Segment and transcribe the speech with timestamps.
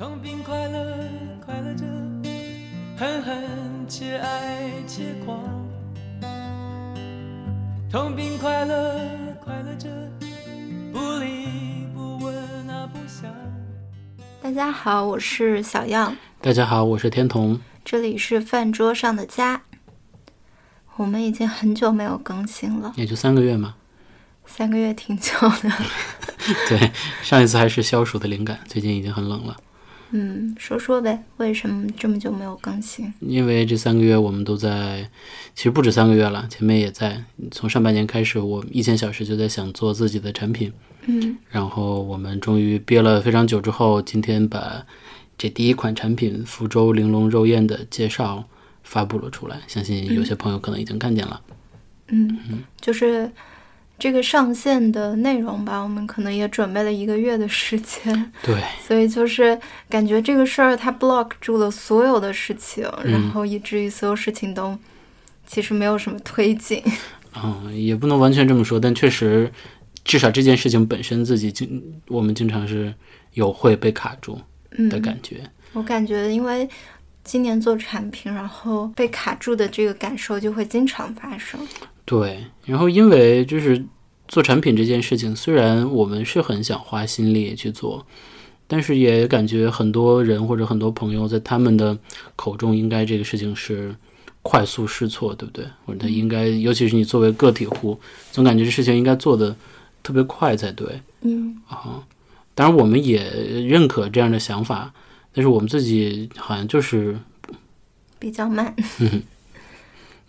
[0.00, 0.96] 痛并快乐，
[1.44, 1.84] 快乐着，
[2.96, 5.38] 恨恨且爱且狂。
[7.90, 8.98] 痛并快乐，
[9.44, 9.90] 快乐着，
[10.90, 12.34] 不离不问
[12.70, 13.30] 啊不想。
[14.40, 17.60] 大家好，我是小样，大家好，我是天童。
[17.84, 19.60] 这里是饭桌上的家。
[20.96, 23.74] 我们已经很久没有更新了，也就三个月嘛。
[24.46, 25.70] 三个月挺久的。
[26.70, 26.90] 对，
[27.22, 29.54] 上一次还是消暑的灵感，最近已经很冷了。
[30.12, 33.12] 嗯，说说呗，为什么这么久没有更新？
[33.20, 35.08] 因为这三个月我们都在，
[35.54, 37.22] 其实不止三个月了，前面也在。
[37.50, 40.72] 从上半年开始，我一千小时就在想做自己的产品。
[41.06, 44.84] 嗯，然后我们终于憋了非常久之后，今天把
[45.38, 48.44] 这第一款产品福州玲珑肉燕的介绍
[48.82, 51.40] 发布了出来，相信有些朋友可能已经看见了。
[52.08, 52.36] 嗯，
[52.80, 53.30] 就是
[54.00, 59.56] 这个上线的内容吧，我们可能也准备了一个月的时间，对， 所以就是
[59.88, 64.76] 感觉这个事儿它 block 住了所有的事情，嗯然后以至于所有事情都
[65.46, 66.82] 其实没有什么推进。
[67.36, 69.52] 嗯，也不能完全这么说，但确实，
[70.02, 72.92] 至少这件事情本身自己经，我们经常是
[73.34, 75.42] 有会被卡住嗯，的感觉。
[75.72, 76.68] 我感觉因为
[77.22, 81.60] 今年做产品，然后被卡住的这个感受就会经常发生。
[82.10, 83.84] 对，然后因为就是
[84.26, 88.04] 做产品这件事情，虽然我们是很想花心力去做，
[88.66, 91.96] 但是也感觉很多人或者很多朋友在他们的
[92.34, 93.94] 口中，应该这个事情是
[94.42, 95.64] 快速试错，对不对？
[95.86, 97.96] 或者他应该，尤其是你作为个体户，
[98.32, 99.54] 总感觉这事情应该做的
[100.02, 102.04] 特别快才对嗯啊。
[102.56, 103.22] 当然，我们也
[103.68, 104.92] 认可这样的想法，
[105.32, 107.16] 但是我们自己好像就是，
[108.18, 108.74] 比较慢。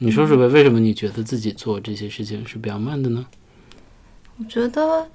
[0.03, 3.23] 你说说呗，为什么你觉得自己做这些事情是比较慢的呢？
[4.39, 5.07] 我觉得，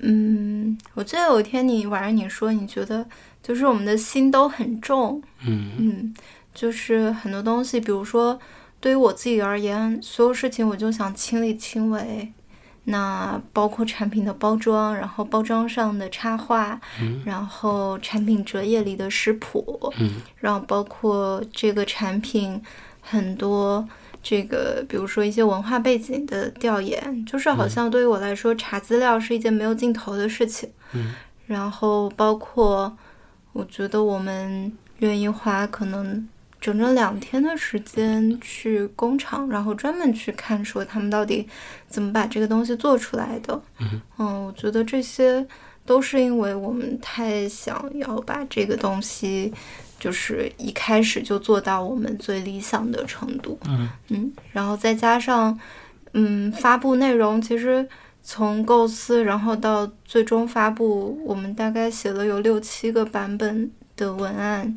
[0.00, 3.06] 嗯，我记得有一天你晚上你说你觉得
[3.42, 6.14] 就是我们的心都很重，嗯嗯，
[6.54, 8.38] 就是很多东西，比如说
[8.78, 12.30] 对于我自己而言，所有事情我就想亲力亲为。
[12.88, 22.62] 那包括产品的包装，然后包装上的插画，嗯然后产品折页里的食谱，嗯然后包括这个产品
[23.00, 23.84] 很多
[24.28, 30.68] 这个，比如说一些文化背景的调研，就是好像对于我来说，查资料是一件没有尽头的事情。
[30.94, 31.14] 嗯
[31.46, 32.96] 然后包括
[33.52, 36.28] 我觉得我们愿意花可能
[36.60, 41.46] 整整两天的时间去工厂，然后专门去看说他们到底
[41.86, 43.62] 怎么把这个东西做出来的。
[43.78, 44.00] 嗯
[44.46, 45.46] 我觉得这些
[45.84, 49.52] 都是因为我们太想要把这个东西，
[49.98, 53.58] 就是一开始就做到我们最理想的程度。
[53.66, 55.58] 嗯嗯，然后再加上，
[56.12, 57.86] 嗯，发布内容其实
[58.22, 64.76] 从构思，然后到最终发布，我们大概写了有六七个版本的文案，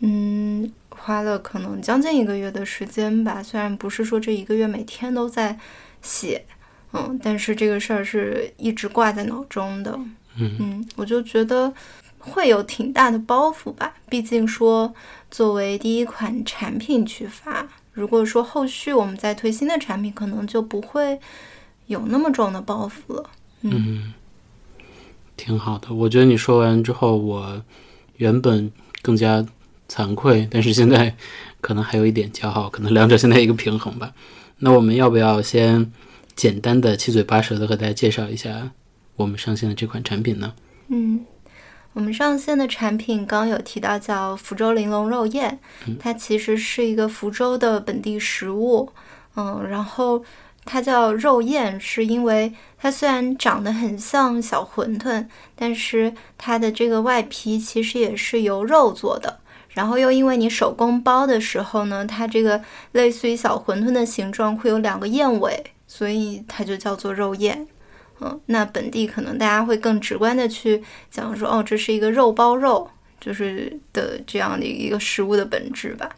[0.00, 3.42] 嗯，花了可能将近一个月的时间吧。
[3.42, 5.58] 虽然不是说这一个月每天都在
[6.02, 6.44] 写，
[6.92, 9.98] 嗯，但是这个事儿是一直挂在脑中的。
[10.36, 11.72] 嗯嗯，我就觉得
[12.24, 13.94] 会有挺大的包袱吧。
[14.08, 14.94] 毕竟说
[15.30, 21.18] 作为第一款产品去发，如果说后续我们再推新的产品，可能就不会
[21.86, 23.30] 有那么重的包袱了。
[23.62, 24.14] 嗯，
[25.36, 25.92] 挺好的。
[25.92, 27.62] 我觉得你说完之后，我
[28.16, 28.70] 原本
[29.02, 29.44] 更加
[29.88, 31.14] 惭愧，但是现在
[31.60, 34.12] 可能还有一点骄傲，可能两者现在一个平衡吧。
[34.58, 35.92] 那我们要不要先
[36.34, 38.70] 简单的七嘴八舌的和大家介绍一下
[39.16, 40.54] 我们上线的这款产品呢？
[40.88, 41.24] 嗯，
[41.94, 45.58] 我们上线的产品刚刚有提到叫福州玲珑肉燕，
[45.98, 48.90] 它其实是一个福州的本地食物。
[49.36, 50.22] 嗯，然后
[50.64, 59.40] 它叫肉燕，是因为它虽然长得很像小馄饨，但是它的这个外皮其实也是由肉做的。
[59.70, 62.60] 然后又因为你手工包的时候呢，它这个
[62.92, 67.66] 类似于小馄饨的形状会有两个燕尾，所以它就叫做肉燕。
[68.20, 72.88] 嗯，那本地可能大家会更直观的去讲说，哦，这是一个肉包肉，
[73.20, 76.08] 就是的这样的一个食物的本质吧。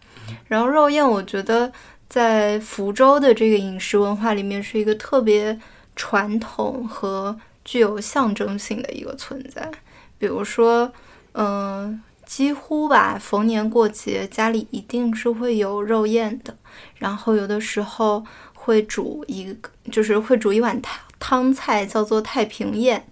[0.48, 1.72] 然后肉燕，我觉得
[2.08, 5.58] 在福州的这个饮食文化里面是一个特别
[5.94, 9.70] 传统和具有象征性的一个存在。
[10.18, 10.92] 比如说，
[11.32, 16.56] 嗯、几乎吧，逢年过节家里一定是会有肉燕的，
[16.96, 18.24] 然后有的时候
[18.54, 23.04] 会煮一个，就是会煮一碗汤汤菜，叫做太平宴。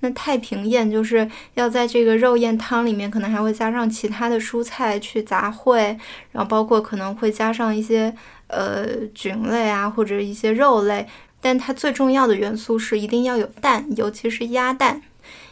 [0.00, 5.96] 那太平宴就是要在这个肉燕汤里面，可能还会加上其他的蔬菜去杂烩，
[6.32, 8.12] 然后包括可能会加上一些
[8.48, 11.06] 呃菌类啊，或者一些肉类。
[11.40, 15.02] 但它最重要的元素是一定要有蛋，尤其是鸭蛋，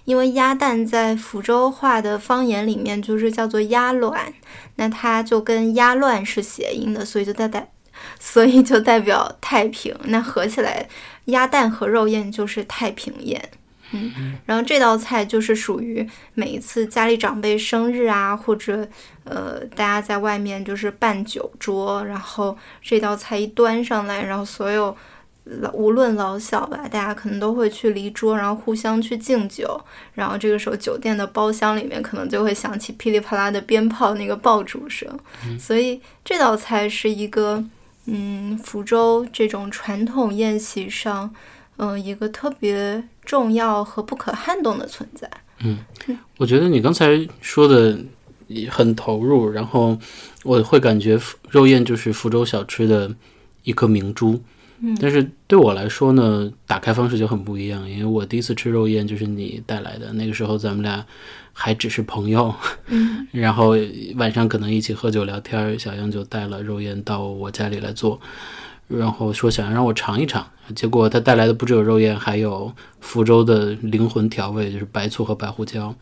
[0.04, 4.32] 因为鸭蛋在福州话的方言里面就是叫做鸭卵，
[4.76, 7.70] 那它就跟鸭乱是谐音的，所以就代代，
[8.18, 9.92] 所以就代表太平。
[10.04, 10.88] 那合起来，
[11.26, 13.50] 鸭蛋和肉燕就是太平宴。
[13.92, 18.86] 嗯，然后这道菜就是属于每一次家里长辈生日啊，或者
[19.24, 24.96] 呃大家在外面就是办酒桌，然后这道菜一端上来，然后所有
[25.42, 29.84] 老无论老小吧，大家可能都会去离桌，然后互相去敬酒，
[30.14, 35.08] 然后这个时候酒店的包厢里面可能就会响起噼里啪啦的鞭炮那个爆竹声，
[35.58, 37.64] 所以这道菜是一个
[38.10, 41.32] 嗯福州这种传统宴席上。
[41.82, 45.26] 嗯，一个特别重要和不可撼动的存在。
[45.60, 45.78] 嗯，
[46.36, 47.98] 我觉得你刚才说的
[48.68, 49.98] 很投入，然后
[50.44, 51.18] 我会感觉
[51.48, 53.10] 肉燕就是福州小吃的
[53.62, 54.38] 一颗明珠。
[54.80, 61.02] 嗯，但是对我来说呢，打开方式就很不一样，因为我第一次吃肉燕就是你带来的，那个时候咱们俩
[61.62, 62.54] 还只是朋友。
[62.86, 63.74] 嗯， 然后
[64.16, 68.18] 晚上可能一起喝酒聊天，小杨就带了肉燕到我家里来做。
[68.88, 75.94] 然后说想让我尝一尝，结果他带来的不只有肉燕，还有福州的灵魂调味，就是白醋和白胡椒。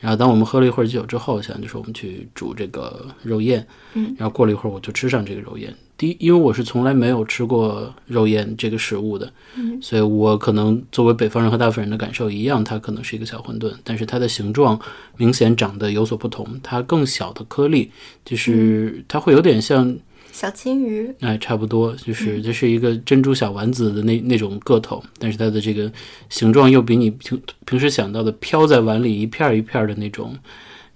[0.00, 3.66] 然后当我们喝了一会儿酒之后，小杨就说我们去煮这个肉燕。
[3.94, 5.72] 嗯，然后过了一会儿，我就吃上这个肉燕。
[5.98, 14.78] 第一，因为我是从来没有吃过肉燕这个食物的，嗯，所以我可能作为北方人和大部分人的感受一样，它可能是一个小馄饨，但是它的形状
[15.16, 17.90] 明显长得有所不同，它更小的颗粒，
[18.24, 19.96] 就是它会有点像。
[20.32, 25.90] 小金鱼，哎，差不多，就是这是一个珍珠小丸子的那那种个头，但是它的这个
[26.28, 30.36] 形状又比你平平时想到的飘在碗里一片一片的那种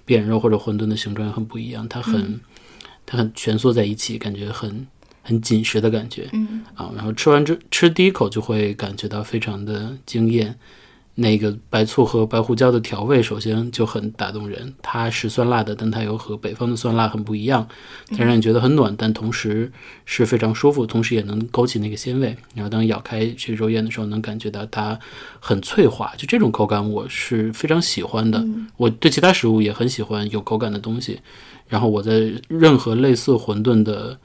[0.04, 2.38] 扁肉或者馄饨的形状很不一样，它很
[3.10, 4.86] 它很蜷缩在一起，感觉很
[5.20, 10.54] 很紧实的感觉，嗯啊，然后吃完之吃第一口就会感觉到非常的惊艳。
[11.16, 14.72] 那个白醋和白胡椒的调味，首先就很打动人。
[14.80, 17.68] 它是酸辣的，但它又和北方的酸辣很不一样，
[18.16, 19.70] 它让你觉得很暖，但同时
[20.06, 22.34] 是非常舒服，同时也能勾起那个鲜味。
[22.54, 24.98] 然后当咬开这肉燕的时候，能感觉到它
[25.40, 28.42] 很脆滑，就这种口感我是非常喜欢的。
[28.78, 31.20] 我对其他食物也很喜欢有口感的东西。
[31.70, 34.18] 然后我在任何类似馄饨的。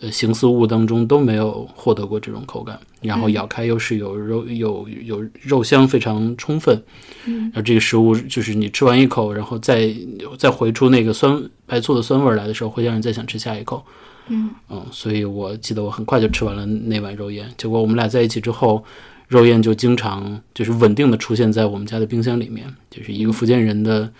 [0.00, 6.82] 呃，形似物当中都没有获得过这种口感，然后咬开又是有肉有有肉香非常充分，
[7.26, 9.94] 嗯，然后这个食物就是你吃完一口，然后再
[10.36, 13.84] 再回出那个酸白醋的酸味来的时候，会让人再想吃下一口，
[14.26, 14.50] 嗯。
[14.68, 18.84] 嗯，所以我记得我很快就吃完了那碗肉燕，结果我们俩在一起之后，
[19.28, 24.12] 肉燕就经常就是稳定的出现在我们家的冰箱里面，就是一个福建人的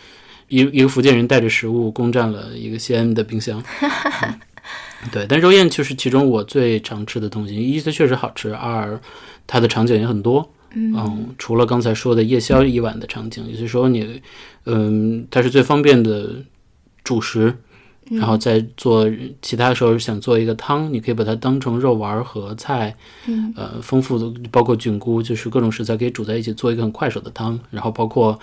[0.48, 3.62] 一一个福建人带着食物攻占了一个西安的冰箱。
[5.12, 7.54] 对，但肉燕就是其中我最常吃的东西。
[7.54, 8.98] 一，它确实好吃；二，
[9.46, 10.50] 它的场景也很多。
[10.74, 14.22] 嗯，除了刚才说的夜宵一碗的场景，也就是说你，
[14.64, 16.30] 嗯，它是最方便的
[17.02, 17.54] 主食。
[18.10, 19.10] 然后再做
[19.40, 22.94] 其他时候想做一个汤，你可以把它当成肉丸和菜。
[23.26, 27.58] 嗯，呃，丰富的包括菌菇，就是各种食材可以煮在一起做一个很快手的汤。
[27.70, 28.38] 然后包括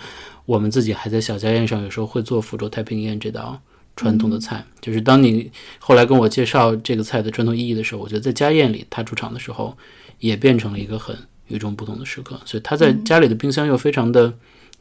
[0.45, 3.59] 我们自己还在小家宴上有时候会做福州太平宴这道。
[3.93, 9.77] 传统的菜，就是当你后来跟我介绍这个菜的传统意义的时候，我觉得在家宴里它出场的时候，
[10.19, 11.15] 也变成了一个很
[11.49, 12.39] 与众不同的时刻。
[12.45, 14.33] 所以它在家里的冰箱又非常的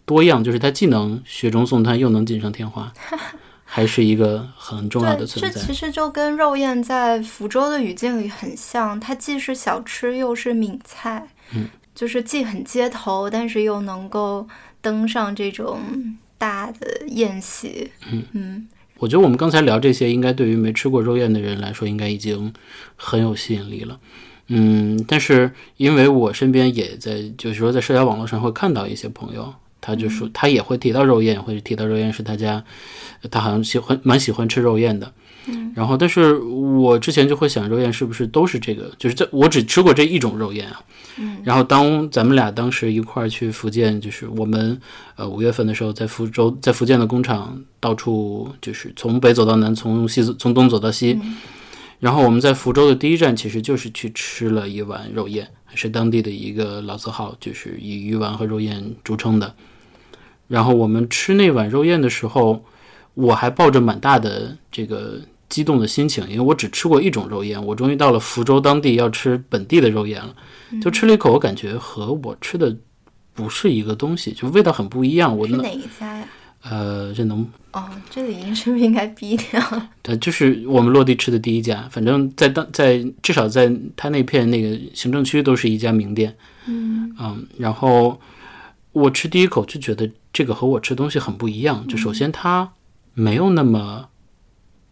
[0.07, 2.91] 多样，就是它既能雪中送炭，又能锦上添花，
[3.65, 5.61] 还是一个很重要的存在。
[5.61, 14.47] 这其实就跟肉燕在福州的语境里很像，它既是小吃又是闽菜，嗯，就是既很街头，但是又能够
[14.81, 15.81] 登上这种
[16.39, 18.69] 大的宴席，嗯嗯。
[18.99, 22.53] 我觉得我们刚才聊这些，应该对于没吃过肉宴的人来说，应该已经
[22.97, 23.99] 很有吸引力了。
[24.49, 32.63] 嗯，但是因为我身边也在，就是说在社交网络上会看到一些朋友，他就说他也会提到肉宴，会提到肉宴是他家，
[33.31, 35.13] 他好像喜欢蛮喜欢吃肉宴的。
[35.47, 38.91] 嗯，然后，但是我之前就会想，肉燕是不是都是这个？
[38.99, 40.83] 就是这我只吃过这一种肉燕啊。
[41.17, 44.79] 嗯，然后当咱们俩当时一块儿去福建，就是我们
[45.17, 51.19] 呃五月份的时候，在福州，在福建的工厂到处就是从北走到南，从西从东走到西。
[51.99, 59.55] 然后我们在福州的第一站其实就是去吃了一碗肉燕，是当地的一个老字号，就是以鱼丸和肉燕著称的。
[60.49, 62.63] 然后我们吃那碗肉燕的时候。
[63.15, 70.35] 我还抱着蛮大的这个激动的心情，因为我只吃过一种肉燕，我终于到了福州当地要吃本地的肉燕了。
[70.81, 72.77] 就吃了一口，我感觉和我吃的
[73.35, 75.37] 不是一个东西，就味道很不一样。
[75.37, 76.25] 我是哪一家呀？
[76.63, 77.41] 呃，这能
[77.73, 79.61] 哦，这里音是不是应该逼掉？
[80.03, 86.37] 对， 就是我们落地吃的第一家，反正在当在至少在他那片那个行政区都是一家名店。
[86.67, 88.21] 嗯嗯，然后
[88.93, 91.85] 我吃第一口就觉得这个和我吃东西很不一样。
[91.89, 92.71] 就首先它
[93.15, 94.09] 没有那么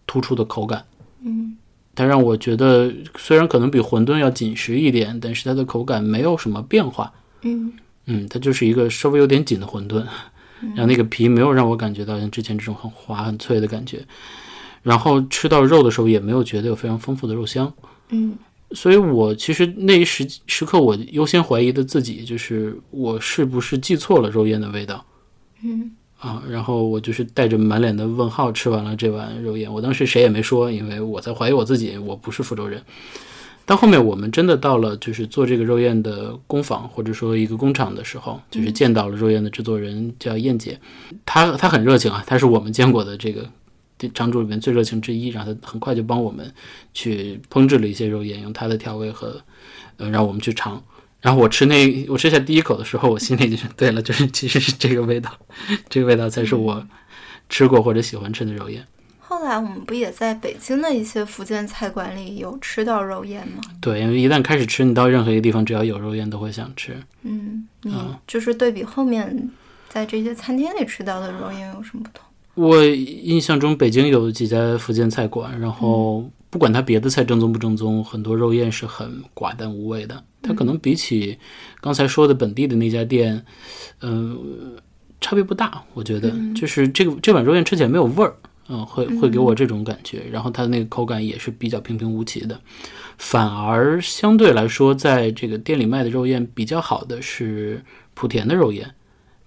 [0.07, 0.85] 突出的口感，
[1.23, 1.57] 嗯
[1.95, 7.13] 它让我觉得虽然可能比馄饨要紧实一点，但是它的口感没有什么变化。
[7.43, 7.73] 嗯。
[8.07, 9.97] 嗯，它就是一个稍微有点紧的馄饨，
[10.61, 14.03] 然后那个皮没有让我感觉到像之前这种很滑很脆的感觉，
[14.83, 17.73] 然后吃到肉的时候也没有觉得有非常丰富的肉香，
[18.11, 18.35] 嗯。
[18.73, 25.05] 所以我其实那一时时刻我优先怀疑的自己就是我是不是记错了肉燕的味道。
[25.63, 32.83] 嗯啊，然后我就是带着满脸的问号吃完了这碗肉燕，我当时谁也没说，因为我在怀疑我自己，我不是福州人。
[33.65, 40.81] 到后面我们真的到了就是做这个肉燕的工坊或者说一个工厂的时候，就是见到了肉燕的制作人叫燕姐，
[41.25, 43.49] 她她很热情啊，她是我们见过的这个
[43.97, 46.53] 这厂主里面最热情之一，然后她很快就帮我们
[46.95, 49.41] 去烹制了一些肉燕，用她的调味和
[49.99, 50.83] 呃让我们去尝。
[51.21, 55.31] 然后我吃那我吃下第一口的时候，我心里就是对了， 就是其实是这个味道，
[55.89, 56.87] 这个味道才是我
[57.49, 58.87] 吃过或者喜欢吃的肉燕。
[59.19, 63.61] 后来我们不也在北京的一些福建菜馆里有吃到肉燕吗？
[63.79, 66.97] 对，因为一旦开始吃，你到任何一个地方，只要有肉燕都会想吃。
[67.23, 69.51] 嗯，你啊就是对比后面
[69.91, 72.25] 在这些餐厅里吃到的肉燕有什么不同？
[72.55, 80.25] 我印象中北京有几家福建菜馆，然后不管它别的菜正宗不正宗，很多肉燕是很寡淡无味的。
[80.41, 81.37] 它可能比起
[81.81, 83.45] 刚才说的本地的那家店，
[84.01, 84.77] 嗯、
[85.21, 85.83] 差别不大。
[85.95, 88.35] 我觉得就是这个这碗肉燕吃起来没有味儿，
[88.69, 90.23] 嗯，会会给我这种感觉。
[90.31, 92.59] 然后它的那个口感也是比较平平无奇的。
[93.19, 98.95] 反而相对来说，在这个店里卖的肉燕比较好的是莆田的肉燕。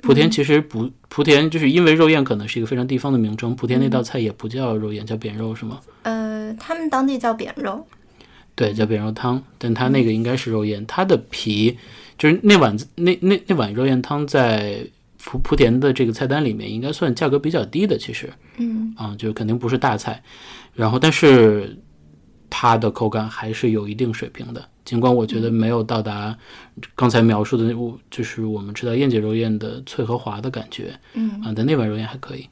[0.01, 5.79] 莆田其实不，莆田就是因为肉燕可能是一个非常地方的名称，莆田那道菜也不叫肉燕，叫扁肉是吗？
[6.03, 7.85] 呃，他们当地叫扁肉。
[8.55, 11.77] 对，叫扁肉汤，但它那个应该是肉燕，它的皮
[12.17, 14.85] 就是那碗那那那碗肉燕汤在
[15.19, 18.93] 莆莆田的这个菜单里面应该算价格比较低的，其实嗯。
[18.97, 20.21] 啊，就肯定不是大菜，
[20.73, 21.77] 然后但是
[22.49, 26.35] 它的口感还是有一定水平的，尽管我觉得没有到达
[26.95, 32.47] 刚才描述的那我就是我们知道燕姐肉燕的脆和滑的感觉嗯，啊，但那碗肉燕还可以。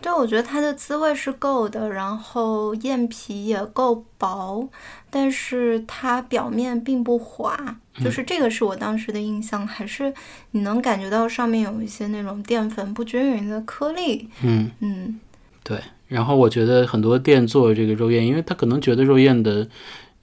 [0.00, 4.68] 对，我觉得它的滋味是够的，然后燕皮也够薄，
[5.08, 10.12] 但是它表面并不滑，就是这个是我当时的印象，还是
[10.50, 14.28] 你能感觉到上面有一些那种淀粉不均匀的颗粒。
[14.42, 15.18] 嗯，嗯
[15.64, 15.80] 对。
[16.08, 19.66] 然后我觉得很多店做这个肉燕，因为他可能觉得肉燕的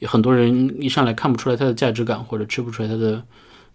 [0.05, 3.23] 很多人一上来看不出来它的价值感，或者吃不出来它的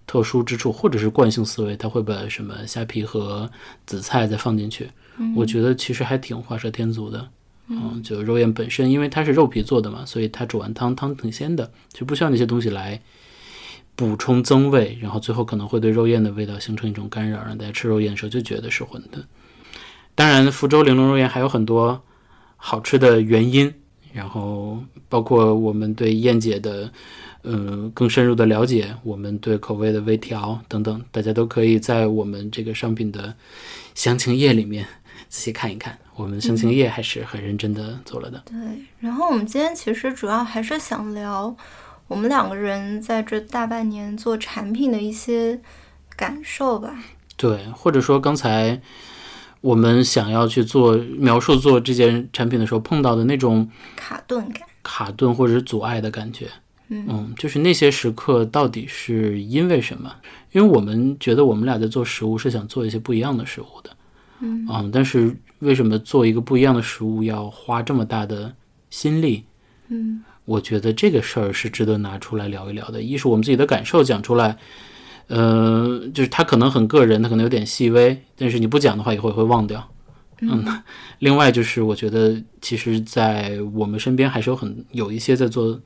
[0.07, 3.51] 特殊之处，或者是惯性思维，他会把什么虾皮和
[3.87, 4.89] 紫菜再放进去。
[5.37, 7.29] 我觉得其实还挺画蛇添足的。
[7.71, 12.99] 嗯，就肉燕本身，因为它是肉皮做的嘛，所以它煮完汤汤挺鲜的，就不需要那些东西来
[13.95, 19.23] 补充增味，然后最后可能会对肉燕的味道形成一种干扰，让大家吃肉燕的时候就觉得是馄饨。
[20.15, 22.03] 当然，福州玲珑肉燕还有很多
[22.57, 23.75] 好吃的原因，
[24.13, 26.91] 然后包括我们对燕姐的
[27.43, 33.35] 呃更深入的了解，我们对口味的微调等等，大家都可以在我们这个商品的
[33.95, 34.87] 详情页里面
[35.29, 35.99] 仔细看一看。
[36.17, 38.43] 我们详情页还是很认真的做了的。
[38.47, 38.57] 对。
[38.99, 41.57] 然后我们今天其实主要还是想聊
[42.09, 45.61] 我们两个人在这大半年做产品的一些
[46.17, 46.97] 感受吧。
[47.37, 48.81] 对，或者说刚才
[49.61, 54.63] 我们想要去做描述做这件产品的时候碰到的那种卡顿感。
[54.83, 56.47] 卡顿或者是阻碍的感觉。
[56.91, 60.11] 嗯就是那些时刻到底是因为什么？
[60.53, 63.91] 因为我们觉得我们俩在做食物是想做一些不一样的食物的，
[64.41, 68.55] 嗯但是为什么做一个不一样的食物要花这么大的
[68.89, 69.45] 心力？
[69.89, 73.03] 嗯我觉得这个事儿是值得拿出来聊一聊的。
[73.03, 74.57] 一是我们自己的感受讲出来，
[75.29, 79.89] 呃，就是他可能很个人，他可能有点细微，但是你不讲的话，以后也会忘掉。
[80.41, 80.65] 嗯，
[81.21, 85.79] 另外就是我觉得，其实，在我们身边还是有很有一些在做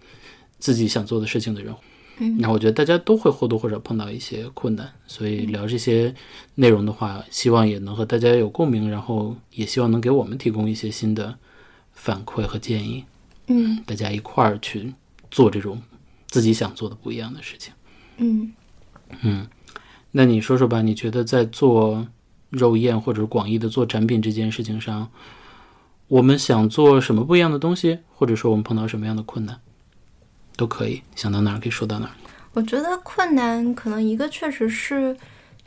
[0.59, 1.75] 自己想做的事情的人。
[2.19, 6.15] 嗯然后我觉得大家都会或多或少碰到一些困难，所以聊这些
[6.57, 11.35] 内容的话，希望也能和大家有共鸣，然后也希望能给我们提供一些新的
[11.95, 13.05] 反馈和建议。
[13.49, 14.93] 嗯大家一块儿去
[15.31, 15.83] 做这种
[16.29, 17.73] 自己想做的不一样的事情。
[18.19, 18.53] 嗯
[20.13, 22.07] 那你说说吧，你觉得在做
[22.51, 25.09] 肉燕或者广义的做展品这件事情上，
[26.09, 29.59] 我们想做什么不一样的东西，或者说我们碰到什么样的困难，
[30.57, 32.13] 都可以想到哪儿可以说到哪儿。
[32.53, 35.17] 我觉得困难可能一个确实是，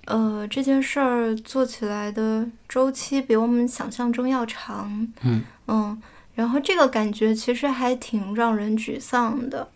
[0.06, 5.08] 呃，这件事儿做起来的周期比我们想象中要长。
[5.24, 6.00] 嗯嗯，
[6.36, 9.68] 然后这个感觉其实还挺让人沮丧的。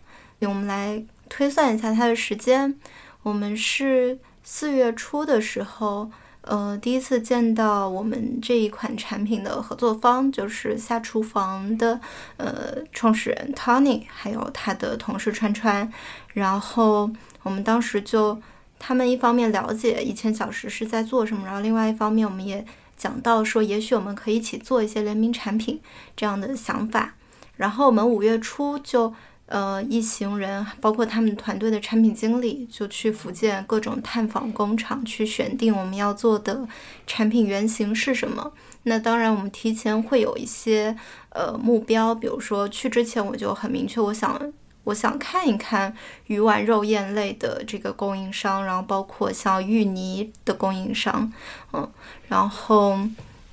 [0.42, 2.76] 我们来推算一下它的时间，
[3.22, 6.10] 我们是四月初的时候，
[6.40, 12.00] 呃，第一次见到我们这一款产品的合作方，就是下厨房的
[12.38, 15.92] 呃创始人 Tony，还有他的同事川川。
[16.32, 17.10] 然后
[17.42, 18.40] 我们当时就，
[18.78, 22.64] 他们一方面了解一千小时是在做什么，然后另外一方面我们也
[22.96, 25.78] 讲到说，也许我们可以一起做一些联名产品
[26.16, 27.16] 这样的想法。
[27.56, 29.12] 然后我们五月初就。
[29.50, 36.68] 呃，一行人包括他们团队的产品经理，就去福建各种探访工厂，去选定我们要做的
[37.04, 38.52] 产品原型是什么。
[38.84, 40.96] 那当然，我们提前会有一些
[41.30, 44.40] 呃目标，比如说去之前我就很明确，我想
[44.84, 45.92] 我想看一看
[46.28, 51.32] 鱼丸肉燕类的这个供应商，然后包括像芋泥的供应商，
[51.72, 51.90] 嗯，
[52.28, 52.96] 然后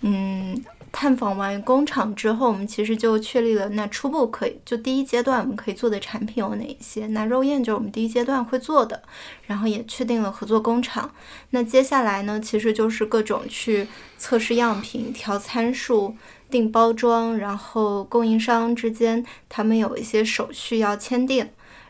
[0.01, 0.63] 嗯。
[1.00, 7.06] 探访完工厂之后，我们其实就确立了那初步可以就第一阶段我们可以做的产品有哪一些。
[7.06, 9.04] 那肉燕就是我们第一阶段会做的，
[9.46, 11.12] 然后也确定了合作工厂。
[11.51, 13.88] 那接下来呢，其实就是各种去
[14.18, 16.16] 测试样品、调参数、
[16.50, 21.48] 定包装，然后供应商之间他们有一些手续要签订。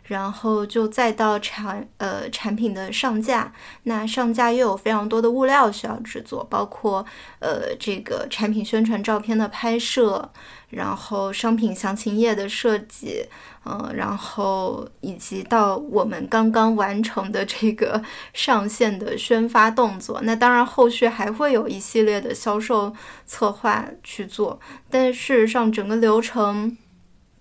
[0.08, 7.06] 然后就再到产呃产品的上架，那上架又有非常多的物料需要制作，包括
[7.40, 10.30] 呃这个产品宣传照片的拍摄，
[10.70, 13.26] 然后商品详情页的设计，
[13.66, 18.02] 嗯，然后以及到我们刚刚完成的这个
[18.34, 22.96] 上线的宣发动作，那当然后续还会有一系列的销售
[23.26, 24.58] 策划去做，
[24.90, 26.78] 但事实上整个流程。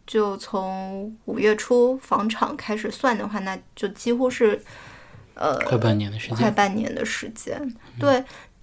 [0.07, 4.63] 就从五月初房厂开始算的话，那就几乎是，
[5.35, 6.37] 呃，快半年的时间。
[6.37, 8.23] 快半年的时间，对，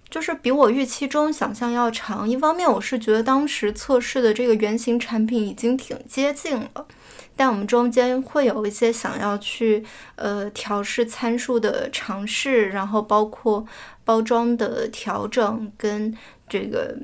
[0.09, 2.27] 就是比我预期中想象要长。
[2.29, 6.87] 一方面，我是觉得当时测试的这个原型产品已经挺接近了，
[7.35, 9.83] 但我们中间会有一些想要去
[10.15, 13.65] 呃调试参数的尝试，然后包括
[14.05, 16.15] 包装的调整跟
[16.47, 16.97] 这个。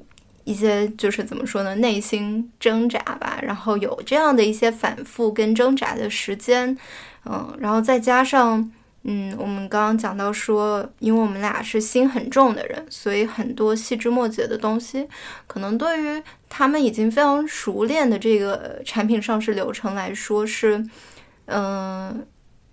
[0.49, 6.75] 一些就是怎么说呢，内心挣扎吧，然后有这样的一些反复跟挣扎的时间，
[7.25, 8.71] 嗯，然后再加上，
[9.03, 15.07] 嗯，我们刚刚讲到说，因为我们俩是心很重的人，所以很多细枝末节的东西，
[15.45, 20.83] 可能对于他们已经非常熟练的这个产品上市流程来说是，
[21.45, 22.25] 嗯，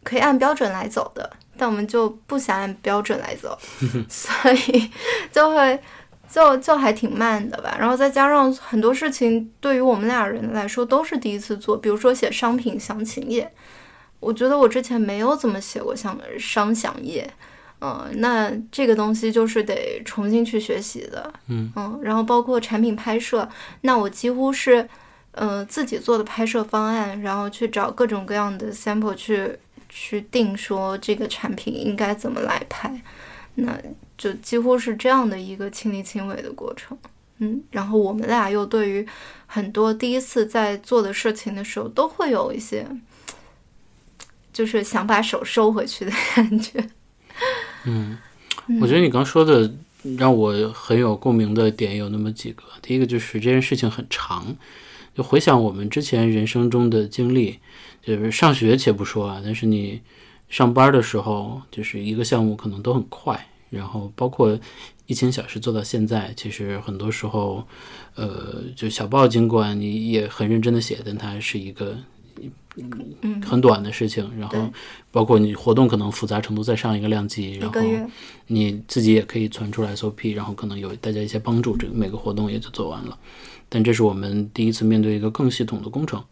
[0.03, 3.59] 可以按标准来走的，但我们就不想按标准来走，
[4.09, 4.91] 所以
[5.31, 5.79] 就会。
[6.29, 13.51] 就就还挺慢的吧，然后再加上很多事情对于我们俩人来说都是第一次做，比如说写商品详情页，
[14.21, 17.33] 我觉得我之前没有怎么写过像商详页，
[17.81, 21.73] 嗯，那这个东西就是得重新去学习的，嗯。
[21.77, 23.49] 嗯，然后包括产品拍摄，
[23.83, 24.87] 那我几乎是
[25.31, 29.57] 呃自己做的拍摄方案，然后去找各种各样的 sample 去
[29.89, 33.01] 去定说这个产品应该怎么来拍，
[33.55, 33.73] 那。
[34.19, 36.97] 就几乎是这样的一个亲力亲为的过程，
[37.39, 39.07] 嗯，然后我们俩又对于
[39.47, 42.87] 很多第一次在做的事情的时候，都会有一些，
[44.53, 46.89] 就是想把手收回去的 感觉。
[47.85, 48.17] 嗯，
[48.81, 49.71] 我觉得你刚说的
[50.17, 54.57] 让我很有共鸣的点有那么几个，第一个就是这件事情很长，
[55.15, 57.59] 就回想我们之前人生中的经历，
[58.03, 60.01] 就是上学且不说啊，但是你
[60.49, 63.49] 上班的时候，就是一个项目可能都很快。
[63.69, 64.59] 然后包括
[65.07, 67.67] 一千小时做到现在，其实很多时候，
[68.15, 71.97] 呃，就小报尽管你也很认真的写，但它是一个
[72.77, 74.29] 嗯很短的事情。
[74.39, 74.71] 然后
[75.11, 77.81] 包括你活动可能复杂程度再上一个量级，然后
[78.47, 83.19] 你自己也可以传出来 SOP，然后可能有大家一些帮助，这个每个活动也就做完了。
[83.69, 86.23] 但这是我们第一次面对一个更系统的工程。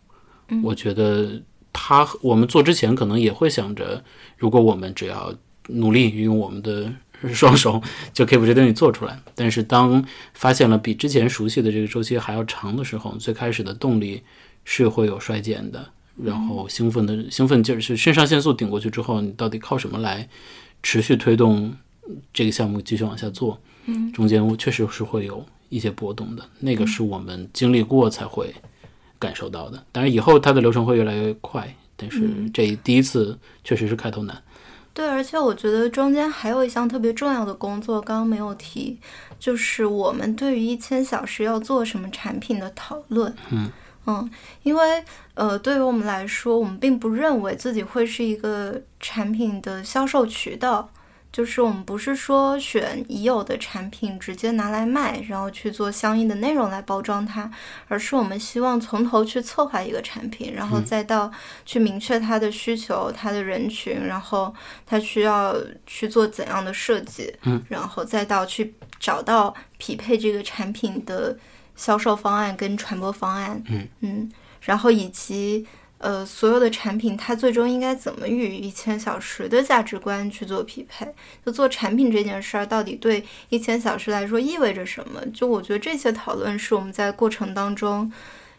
[0.62, 1.40] 我觉得
[1.72, 4.02] 他我们做之前可能也会想着，
[4.36, 5.34] 如果我们只要
[5.68, 6.92] 努力运用我们的。
[7.32, 7.80] 双手
[8.12, 14.22] 就可以把这东西做出来，但是当发现了比之前熟悉的这个周期还要长的时候，最开始的动力
[14.64, 15.90] 是会有衰减的。
[16.22, 20.28] 然后兴奋的兴奋劲儿是肾上腺素顶过去之后，你到底靠什么来
[20.80, 21.74] 持续推动
[22.32, 23.60] 这个项目继续往下做？
[23.86, 28.54] 嗯，中间确实是会有一些波动的，那个是我们经历过才会
[29.18, 29.84] 感受到的。
[29.90, 34.40] 当然以后它的流程会越来越快，但是这第一次确实是开头难。
[34.94, 38.96] 对，而且我觉得中间还有一项特别重要的工作，刚刚没有提，
[39.40, 43.34] 就是我们对于一千小时要做什么产品的讨论。
[43.50, 43.68] 嗯
[44.06, 44.30] 嗯，
[44.62, 45.02] 因为
[45.34, 50.88] 呃，对于我们来说，我们并不认为自己会是一个产品的销售渠道。
[51.34, 57.50] 就是我们不是说选已有的产品直接拿来卖，然后去做相应的内容来包装它，
[57.88, 61.28] 而是我们希望从头去策划一个产品，然后再到
[61.66, 64.54] 去明确它的需求、它的人群，然后
[64.86, 65.56] 它需要
[65.88, 71.36] 去做怎样的设计，嗯，然后再到去找到匹配这个产品的
[71.74, 73.88] 销售方案跟传播方案，嗯。
[74.02, 75.66] 嗯，然后以及。
[76.04, 81.08] 呃，所有的产品它最终应该怎么与一千小时的价值观去做匹配？
[81.46, 85.18] 就做产品这件事儿，到底对一千小时来说意味着什么？
[85.32, 88.12] 就我觉得这些讨论是我们在过程当中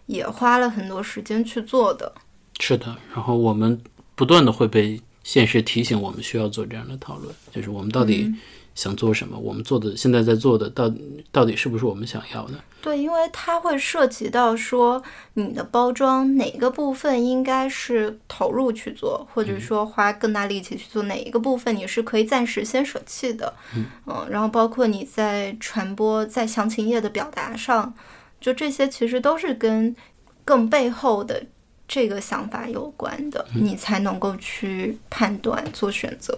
[0.08, 2.12] 也花了很多时间去做的。
[2.60, 3.79] 是的，然后我们
[4.15, 8.34] 不断的会被现实提醒，我们需要做这样的讨论，就是我们到底
[8.75, 9.39] 想做什么？
[9.39, 10.93] 我们做的现在在做的，到
[11.31, 12.53] 到底是不是我们想要的？
[12.81, 15.01] 对，因为它会涉及到说
[15.33, 23.51] 你的包装哪个部分应该是投入去做，或者说花更大力气去做哪一个部分你是可以暂时先舍弃的。
[23.75, 27.91] 嗯，然后包括你在传播在详情页的表达上，
[28.39, 29.95] 就这些其实都是跟
[30.43, 31.43] 更背后的
[31.88, 36.38] 这个想法有关的，你才能够去判断做选择。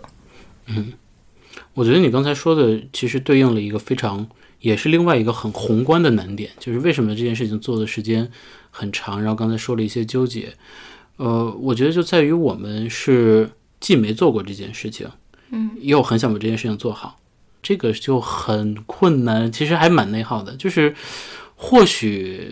[0.67, 0.93] 嗯，
[1.73, 4.27] 我觉得你刚才说的其实对应了一个非常。
[4.59, 8.27] 也是另外一个很宏观的难点，就是为什么这件事情做的时间
[8.71, 9.21] 很长。
[9.21, 10.51] 然后刚才说了一些纠结，
[11.17, 15.07] 呃，我觉得就在于我们是既没做过这件事情，
[15.51, 17.19] 嗯，又很想把这件事情做好，
[17.61, 19.51] 这个就很困难。
[19.51, 20.55] 其实还蛮内耗的。
[20.55, 20.95] 就是
[21.55, 22.51] 或许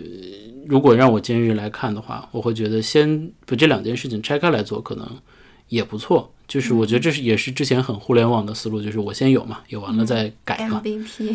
[0.68, 5.20] 如果让我今日来看的话，我会觉得先把这两件事情拆开来做，可能
[5.66, 6.32] 也不错。
[6.48, 10.82] 就是我觉得这是也是之前很互联网的思路，就是我先有嘛，有完了再改嘛，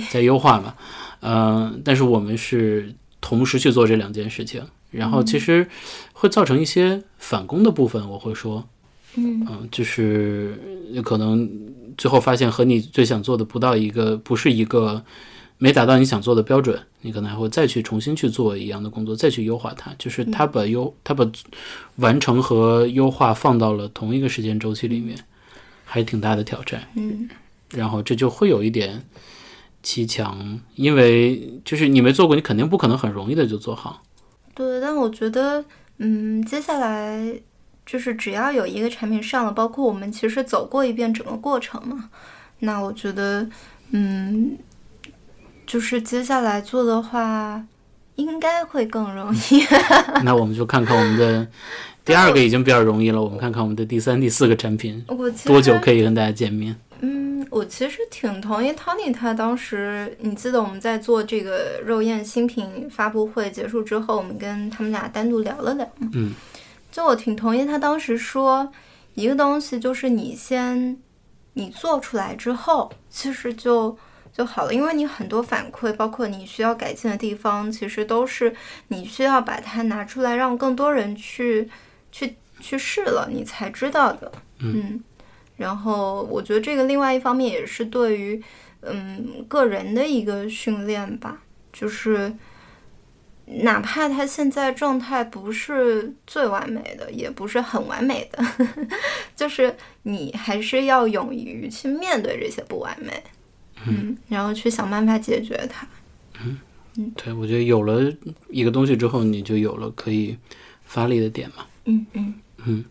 [0.10, 0.74] 再优化嘛，
[1.21, 5.67] 嗯，但是我们是同时去做这两件事情，然后其实
[6.13, 8.67] 会造成一些反攻的部分，我会说，
[9.15, 9.45] 嗯。
[9.50, 10.60] 嗯，就是
[11.04, 11.50] 可能
[11.97, 15.04] 最后发现和你最想做的不到一个，不是一个。
[15.63, 19.93] 没达到你想做的标准，你可能还会再去重新去做一样的工作，再去优化它。
[20.00, 21.24] 就是他把优，他把
[21.97, 25.15] 完成和优化放到了同一个时间周期里面，
[25.86, 26.88] 还挺大的挑战。
[26.95, 27.30] 嗯，
[27.69, 29.04] 然后这就会有一点
[29.84, 34.02] 骑墙，因为就是你没做过，你肯定不可能很容易的就做好。
[34.56, 35.63] 对，但我觉得，
[36.00, 37.39] 嗯，接下来
[37.86, 42.10] 就是只要有一个产品上了，包括我们其实走过一遍整个过程嘛，
[42.58, 43.47] 那我觉得，
[43.91, 44.58] 嗯。
[45.65, 47.63] 就是接下来做的话，
[48.15, 49.65] 应该会更容易。
[50.24, 51.47] 那我们就看看我们的
[52.04, 55.04] 第二个已经比较容易了，我们看看我们的第三、第四个产品，
[55.45, 56.76] 多久可以跟大家见面？
[57.00, 66.10] 嗯，我其实挺同意 Tony 他当时，你记得我们在做这个肉燕新品发布会结束之后，我们跟他们俩单独聊了聊嘛。
[66.13, 66.34] 嗯，
[66.91, 68.71] 就我挺同意他当时说，
[69.13, 70.97] 一个东西就是你先
[71.54, 73.97] 你做出来之后，其实就。
[74.41, 78.51] 就好了，因为你很多反馈，包括你需要改进的地方，其实都是
[78.88, 81.69] 你需要把它拿出来，让更多人去
[82.12, 84.32] 去去试了，你才知道的。
[84.58, 84.99] 嗯，
[85.58, 88.43] 然后我觉得这个另外一方面也是对于
[88.82, 92.34] 嗯个人的一个训练吧，就是
[93.45, 98.43] 哪怕他现在状态不是最完美的，也不是很完美的，
[99.38, 103.21] 就是你还是要勇于去面对这些不完美。
[103.88, 105.88] 嗯，然后去想办法解决它。
[106.44, 106.58] 嗯
[106.98, 108.12] 嗯，对，我觉得有了
[108.50, 110.36] 一个东西之后，你就有了可以
[110.84, 111.65] 发力的点嘛。
[111.86, 112.34] 嗯嗯
[112.65, 112.86] 嗯。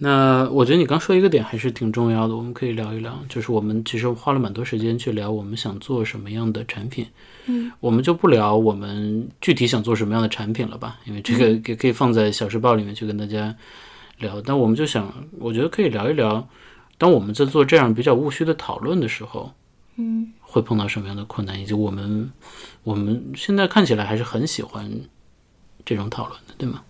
[0.00, 3.18] 那我觉得你刚说一个点还是挺重要的，我们可以聊一聊。
[3.28, 7.06] 就是我们其实花了蛮多时间去聊我们想做什么样的产品。
[7.46, 13.54] 嗯，我们就不聊我们具体想做什么样的产品了吧，因为这个也可以放在小时报里面去跟大家
[14.18, 14.40] 聊。
[14.42, 16.48] 但我们就想，我觉得可以聊一聊，
[16.96, 19.52] 当我们在做这样比较务虚的讨论的时候。
[20.00, 21.60] 嗯，会碰到什么样的困难？
[21.60, 22.30] 以及我们，
[22.84, 24.88] 我们现在看起来还是很喜欢
[25.84, 26.84] 这种讨论的，对吗？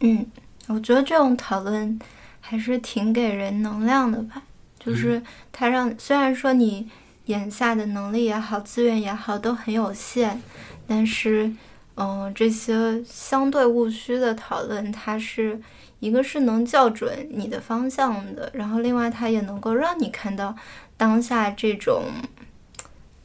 [0.00, 0.26] 嗯，
[0.66, 2.00] 我觉得这种讨论
[2.40, 4.42] 还是挺给人能量的吧。
[4.78, 6.88] 就是它让，虽然说你
[7.26, 10.40] 眼下的能力也好，资源也好都很有限，
[10.86, 11.52] 但是，
[11.96, 15.60] 嗯，这些相对务虚的讨论，它是
[16.00, 20.56] 一个是能校准你的方向的，然后另外它也能够让你看到
[20.96, 22.04] 当下这种。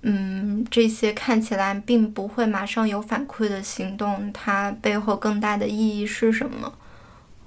[0.03, 6.73] 嗯，这些看起来并不会马上有反馈的行动，它背后更大的意义是什么？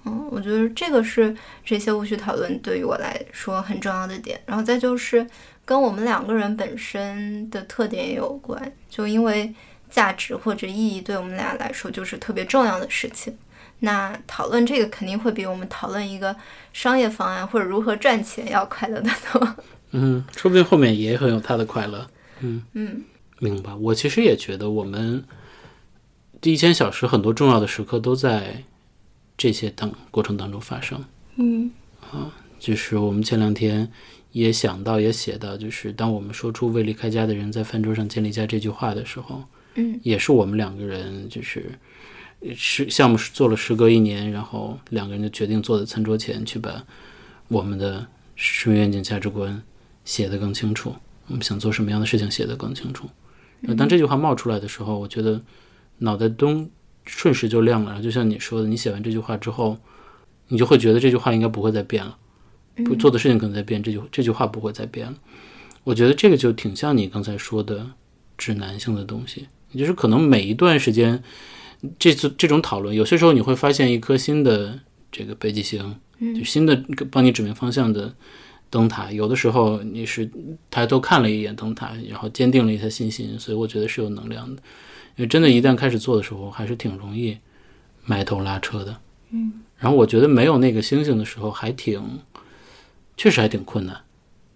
[0.05, 4.41] 嗯，我觉得这个是这些务虚讨论对于我来说很重要的点。
[4.47, 5.27] 然后再就是
[5.65, 9.53] 跟我们两个人本身的特点也有关，就因为
[9.91, 13.37] 价值或者意义对我们俩来说就是特别重要的事情。
[13.81, 16.35] 那讨论这个肯定会比我们讨论一个
[16.73, 19.57] 商业方案或者如何赚钱要快乐得多。
[19.91, 22.07] 嗯，说不定后面也很有他的快乐。
[22.41, 22.63] 嗯。
[22.73, 23.03] 嗯。
[23.39, 23.75] 明白。
[23.75, 25.25] 我其实也觉得，我们
[26.41, 28.63] 第一千小时很多重要的时刻都在
[29.37, 31.05] 这些当过程当中发生。
[31.37, 31.71] 嗯。
[32.11, 33.91] 啊就是我们前两天
[34.33, 39.45] 也想到，也写到，就是当我们说出“未离开家的人在饭桌上建立家”这句话的时候，
[39.75, 41.79] 嗯，也是我们两个人就是
[42.57, 46.83] 是项目是做了时隔一年，然后两个人就决定坐在餐桌前去把
[47.49, 49.63] 我们的生命愿景、价值观
[50.07, 50.95] 写得更清楚，
[51.29, 53.09] 我们想做什么样的事情写得更清楚。
[53.67, 55.41] 呃当这句话冒出来的时候，我觉得
[55.99, 56.69] 脑袋咚
[57.05, 57.89] 瞬时就亮了。
[57.89, 59.79] 然后就像你说的，你写完这句话之后，
[60.49, 62.19] 你就会觉得这句话应该不会再变了。
[62.85, 65.17] 不做的事情可能在变，这句这句话不会再变了。
[65.85, 67.87] 我觉得这个就挺像你刚才说的
[68.37, 71.23] 指南性的东西，也就是可能每一段时间，
[71.99, 74.81] 这次这种讨论，有些时候你会发现一颗新的
[75.13, 75.97] 这个北极星，
[76.37, 78.15] 就新的帮你指明方向的
[78.75, 79.11] 灯塔。
[79.13, 80.29] 有的时候你是
[80.71, 84.61] 抬头看了一眼灯塔，然后坚定了一下信心，所以我觉得是有能量的。
[85.17, 87.39] 因为真的，一旦开始做的时候，还是挺容易
[88.05, 88.97] 埋头拉车的。
[89.31, 92.03] 嗯，然后我觉得没有那个星星的时候，还挺。
[93.17, 93.97] 确实还挺困难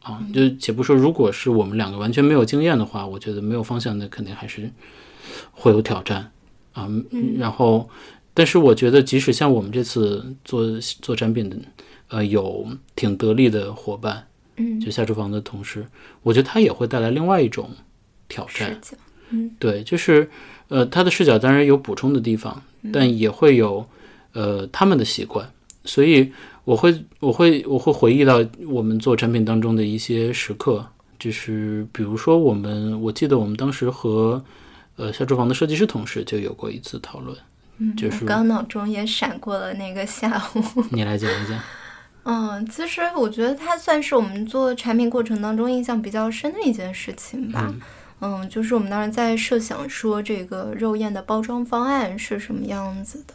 [0.02, 0.20] 啊！
[0.34, 4.68] 就且不说，如果是我们两个完全没有经验的话，我觉得没有方向，那肯定还是
[5.52, 6.32] 会有挑战
[6.72, 6.88] 啊。
[7.38, 7.88] 然后，
[8.34, 10.66] 但是我觉得，即使像我们这次做
[11.00, 11.56] 做产品的，
[12.08, 12.66] 呃，有
[12.96, 15.86] 挺得力的伙伴，嗯，就下厨房的同事，
[16.22, 17.70] 我觉得他也会带来另外一种
[18.28, 18.80] 挑战。
[19.30, 20.30] 嗯对，就是
[20.68, 23.86] 呃，他的视角当然有补充的地方，但也会有
[24.32, 25.46] 呃他们的习惯，
[25.84, 26.32] 所以
[26.64, 30.86] 我会我会我会回忆到我们做产品当中的一些时刻，
[31.18, 34.42] 就是比如说我们我记得我们当时和
[34.96, 37.36] 呃下厨房的设计师同事就有过一次讨论，
[37.76, 40.84] 嗯，就是我刚脑中也闪过了那个下午。
[40.90, 41.60] 你来讲一讲。
[42.24, 47.72] 嗯，其实我觉得它算是我们做产品过程当中印象比较深的一件事情吧。
[48.20, 53.34] 嗯就是我们当时在设想说这个肉燕的包装方案是什么样子的。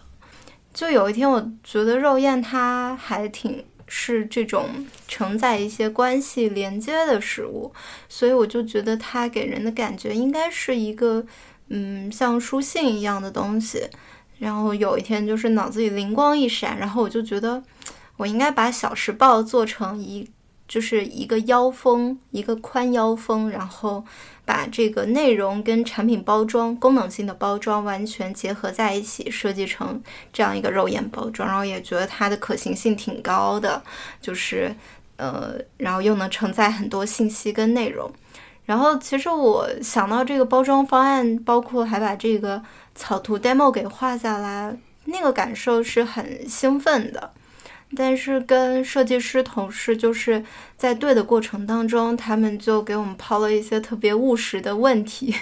[0.73, 7.71] 就有一天，我觉得肉燕它还挺是这种承载一些关系连接的食物，
[8.09, 11.25] 所以我就觉得它给人的感觉应该是一个
[11.69, 13.87] 嗯像书信一样的东西。
[14.39, 17.63] 然后有一天，就是脑子里灵光一闪，然后我就觉得。
[18.23, 20.25] 我应该把小时报做成一，
[20.65, 24.05] 就是一个腰封，一个宽腰封，然后
[24.45, 31.45] 把这个内容跟产品包装、功能性的包装完全结合在一起，设计成这样一个肉眼包装。
[31.49, 33.83] 然后也觉得它的可行性挺高的，
[34.21, 34.73] 就是
[35.17, 38.09] 呃，然后又能承载很多信息跟内容。
[38.63, 42.63] 然后其实我想到这个包装方案，包括还把这个
[42.95, 47.33] 草图 demo 给画下来，那个感受是很兴奋的。
[47.95, 50.43] 但是跟设计师同事就是
[50.75, 55.35] 在对的过程当中，他们就给我们抛了一些特别务实的问题，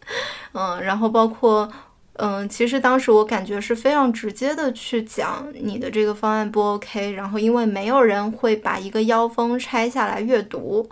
[0.52, 1.70] 嗯，然后包括，
[2.14, 10.88] 嗯，其实当时我感觉是非常直接的去讲你的这个方案不 OK，然后因为没有人会把一个腰封拆下来阅读，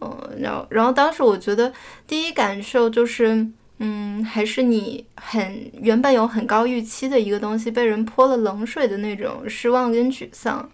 [0.00, 1.72] 嗯，然后然后当时我觉得
[2.06, 3.48] 第一感受就是。
[3.78, 10.68] 嗯，还是你很原本有很高预期的一个东西被人泼了冷水的那种失望跟沮丧，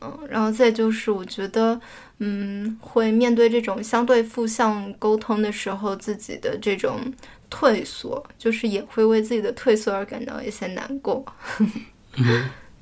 [0.00, 1.80] 嗯，然后再就是我觉得，
[2.18, 7.00] 嗯，会面对这种相对负向沟通的时候，自己的这种
[7.48, 11.24] 退缩，就是也会为自己的退缩而感到一些难过。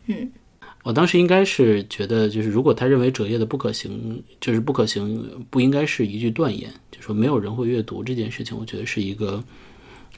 [0.06, 0.32] 嗯
[0.82, 9.42] 我当时应该是觉得，就是如果他认为折页的不可行，就是不可行，不应该是一句断言，就说没有人会阅读这件事情，我觉得是一个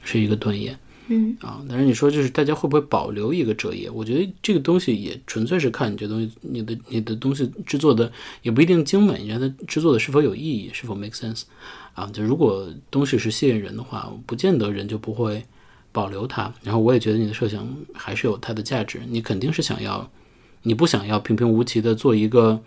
[0.03, 1.63] 是一个断言嗯啊。
[1.69, 3.89] 但是你说就是大家会不会保留一个折页？
[3.89, 11.43] 我觉得这个东西也纯粹是看你这东西，你的你的东西制作的也不一定精美，你让它制作的是否有意义，是否 make sense
[11.93, 12.05] 啊？
[12.07, 15.43] 就如果东西是吸引人的话，不见得人就不会
[15.91, 16.53] 保留它。
[16.61, 20.11] 然后我也觉得你的设想还是有它的价值，你肯定是想要。
[20.65, 22.61] 你不想要平平无奇的做一个，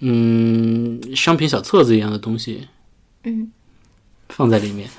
[0.00, 2.66] 嗯，商品小册子一样的东西
[3.26, 3.52] 嗯，
[4.30, 4.88] 放在里面。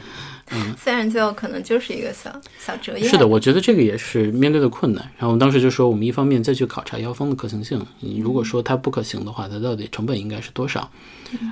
[0.50, 3.06] 嗯虽然最后可能就是一个小小折页。
[3.06, 5.04] 是的，我觉得这个也是面对的困难。
[5.18, 10.90] 然后我们当时就说，我们一方面再去考察腰封的可行性，你如果说它不可行的话，它到底成本应该是多少？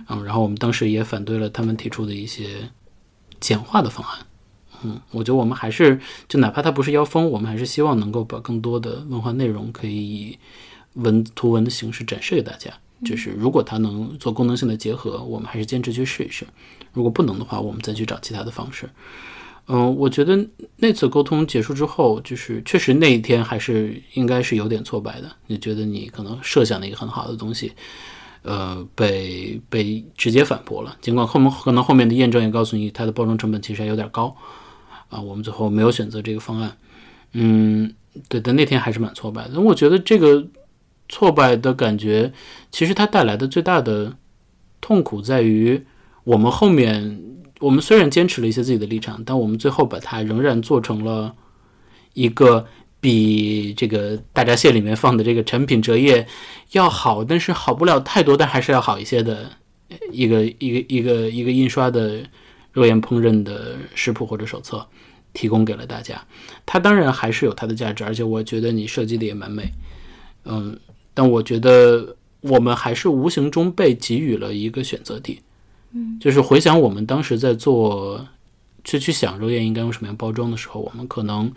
[0.07, 2.69] 嗯，然后我们当时也反对了他们提出的一些
[3.41, 4.25] 简化的方案。
[4.83, 10.39] 嗯，我觉得我们还是就哪怕它不是腰封，我们还是希望能够把更多的文化内容可以以
[10.93, 12.71] 文图文的形式展示给大家。
[13.03, 16.45] 就是如果它能做功能性的结合，我们还是坚持去试一试；
[16.93, 18.89] 如果不能的话，我们再去找其他的方式。
[19.67, 25.31] 嗯，我觉得那次沟通结束之后，就是确实那一天还是应该是有点挫败的。
[25.47, 27.71] 你觉得你可能设想了一个很好的东西，
[28.43, 30.95] 呃，被被直接反驳了。
[31.01, 34.35] 尽管后面可能后面的验证也告诉你，它的包装成本其实还有点高
[35.09, 35.19] 啊。
[35.19, 36.77] 我们最后没有选择这个方案。
[37.33, 37.91] 嗯，
[38.29, 39.59] 对的，那天还是蛮挫败的。
[39.59, 40.45] 我觉得这个
[41.09, 42.31] 挫败的感觉，
[42.71, 44.15] 其实它带来的最大的
[44.81, 45.85] 痛苦在于，
[46.23, 47.21] 我们后面
[47.59, 51.35] 我们虽然坚持了一些自己的立场，但我们最后把它仍然做成了
[52.13, 52.65] 一个。
[53.01, 56.25] 比这个大闸蟹里面放的这个产品折页
[56.71, 59.51] 要好，但是好不了太多，但还是要好一些的
[60.11, 62.23] 一个一个一个一个印刷的
[62.73, 64.83] 肉眼烹饪的食谱或者手册
[65.33, 66.19] 提供给了大家。
[66.65, 69.71] 它当然还是有它的价值，而且我觉得你设计的也蛮美，
[70.45, 70.75] 嗯，
[71.15, 75.41] 但我觉得我们还是无形中被给予了一个选择题，
[75.93, 78.27] 嗯，就是回想我们当时在做。
[78.87, 81.51] 去去想肉燕应该用什么样包装的时候，我们可能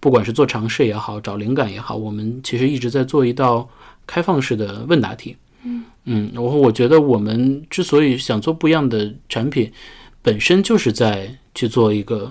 [0.00, 3.66] 不管是做尝试也好，找灵感也好，我们其实一直在做一道
[4.06, 5.34] 开放式的问答题。
[5.62, 9.72] 嗯嗯，然后我觉得我们之所以想做不一样的产品，
[10.20, 12.30] 本身就是在去做一个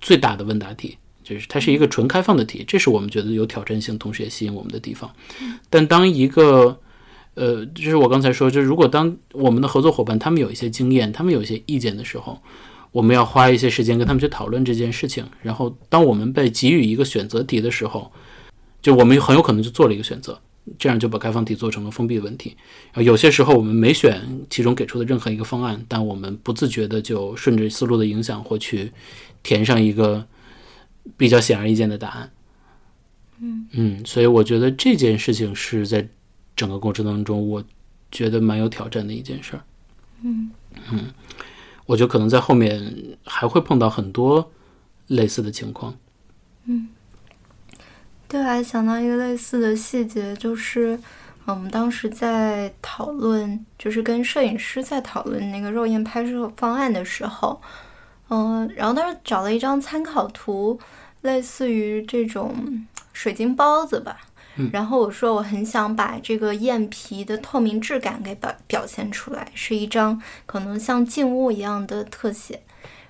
[0.00, 0.96] 最大的问答题，
[1.28, 5.10] 就是它是一个纯开放的题，这是我们觉得有挑战性，同时也吸引我们的地方。
[5.68, 6.78] 但当一个
[7.34, 12.38] 呃，就是我刚才说，就是如果当我们的合作伙伴他们有一些经验，他们有一些意见的时候。
[12.90, 18.10] 我们要花一些时间跟他们去讨论这件事情，然后当我们被给予一个选择题的时候，
[18.80, 20.40] 就我们很有可能就做了一个选择，
[20.78, 22.56] 这样就把开放题做成了封闭的问题。
[22.94, 28.90] 有些时候我们没选其中给出的任何一个方案，但我们不自觉的就顺着思路的影响或去
[29.42, 30.26] 填上一个
[31.16, 32.30] 比较显而易见的答案。
[33.40, 36.08] 嗯嗯，所以我觉得这件事情是在
[36.54, 37.64] 整个过程当中，我
[38.10, 39.62] 觉得蛮有挑战的一件事儿。
[40.22, 40.50] 嗯
[40.90, 41.06] 嗯。
[41.86, 44.52] 我觉得可能在后面还会碰到很多
[45.06, 45.96] 类似的情况。
[46.66, 46.88] 嗯，
[48.28, 51.00] 对，还想到一个类似的细节，就是
[51.46, 57.58] 我们当时在讨论，就是跟摄影师在讨论那个肉眼拍摄方案的时候，
[58.28, 60.78] 嗯，然后当时找了一张参考图，
[61.22, 64.18] 类似于这种水晶包子吧。
[64.72, 72.60] 然后我说我很想把这个燕皮的透明质感给表表现出来，是一张可能像静物一样的特写。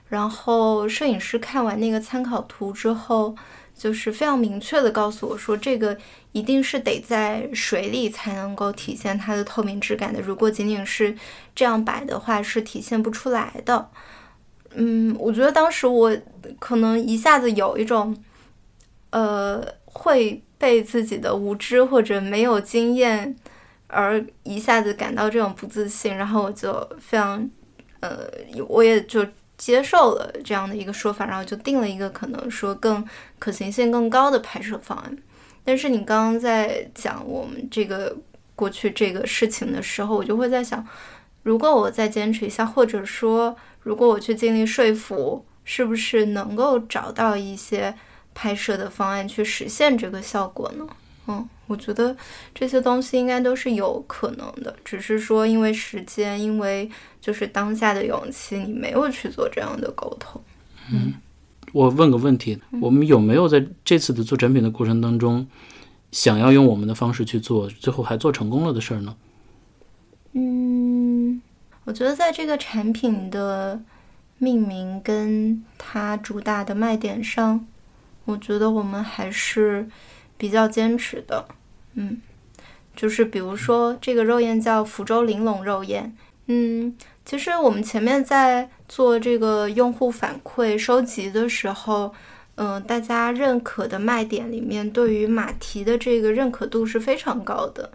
[0.08, 3.34] 然后摄影师看完那个参考图之后，
[3.74, 5.96] 就是非常明确的告诉我说，这个
[6.32, 10.20] 一定是得在水里才能够体现它的透明质感的。
[10.20, 11.16] 如果仅仅是
[11.54, 13.88] 这样摆的话，是体现不出来的。
[14.74, 16.16] 嗯，我觉得当时我
[16.58, 18.16] 可能一下子有一种，
[19.10, 20.42] 呃，会。
[20.60, 23.36] 被自己的无知或者没有经验
[23.86, 27.48] 而一下子感到这种不自信，然后我就非常，
[28.00, 28.28] 呃，
[28.66, 29.24] 我也就
[29.56, 33.06] 接受了这样的一个说法，然后就定了一个可能说更
[33.38, 35.16] 可行性更高的拍摄方案。
[35.62, 38.16] 但是你刚刚在讲我们这个
[38.56, 40.84] 过去这个事情的时候，我就会在想，
[41.44, 43.56] 如果我再坚持一下，或者说
[43.88, 47.94] 如果我去尽力说服，是不是能够找到一些。
[48.40, 50.86] 拍摄的方案去实现这个效果呢？
[51.26, 52.16] 嗯，我觉得
[52.54, 56.88] 这些东西应该都是有可能的，只是说因为时间，因为
[57.20, 60.40] 就是当下的勇气，你没有去做这样的沟通。
[60.92, 61.14] 嗯，
[61.72, 65.44] 我问个问题，我们有没有在这次的做展品的过程当中，
[66.12, 69.16] 想要用我们的方式去做，最后还做成功了的事儿呢？
[70.34, 70.97] 嗯，
[71.88, 73.80] 我觉得在这个产品的
[74.36, 77.66] 命名跟它主打的卖点上。
[78.26, 79.88] 我觉得我们还是
[80.36, 81.48] 比较坚持的，
[81.94, 82.20] 嗯，
[82.94, 92.12] 就是比如说这个肉燕叫福州玲珑肉燕，嗯，其实我们前面在做这个用户反馈收集的时候，
[92.56, 97.90] 嗯，大家认可的卖点里面，对于马蹄的这个认可度是非常高的，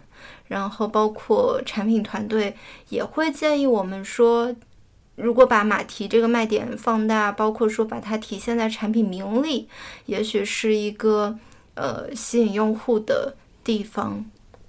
[0.48, 2.56] 然后包括产品团队
[2.88, 4.54] 也会建议我们说。
[5.16, 9.68] 如果把马蹄这个卖点放大，包括说把它体现在产品名里，
[10.06, 11.38] 也许是一个
[11.74, 14.24] 呃吸引用户的地方。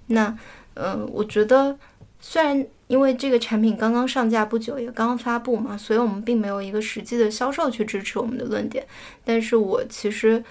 [0.05, 0.37] 那
[0.75, 1.75] 嗯，我觉得
[2.19, 8.85] 虽然因为这个产品刚刚上架不久，也刚刚发布嘛，所以我们并没有一个实际的销售去支持我们的论点。
[9.23, 10.43] 但是我其实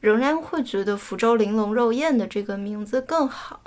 [0.00, 3.60] 仍然会觉得福州玲珑肉燕的这个名字更好。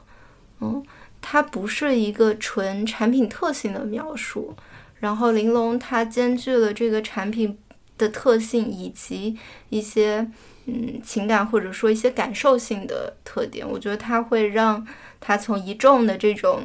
[0.61, 0.83] 嗯，
[1.27, 4.55] 它不是一个纯产品特性的描述。
[4.99, 7.57] 然后玲珑它兼具了这个产品
[7.97, 9.35] 的特性以及
[9.69, 10.27] 一些
[10.67, 14.85] 嗯情感或者说一些感受性的特点，我觉得它会让
[15.19, 16.61] 它从一众的这种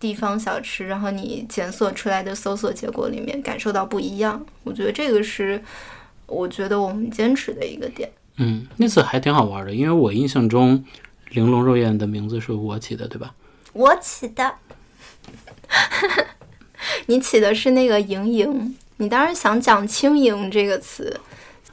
[0.00, 4.44] 地方小吃，然后你检索出来的搜索结果里面感受到不一样。
[4.64, 5.62] 我觉得这个是
[6.26, 8.10] 我觉得我们坚持的一个点。
[8.36, 10.84] 嗯，那次还挺好玩的，因为我印象中
[11.30, 13.32] 玲珑肉燕的名字是我起的，对吧？
[13.74, 14.54] 我起的。
[17.06, 21.20] 你起的是那个盈盈，你当时想讲轻盈这个词，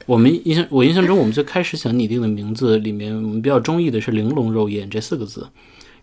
[0.06, 5.48] 我们印象，我印象中，我们最开始想拟定的名字里面，我们比较中意的是“玲珑肉眼”这四个字。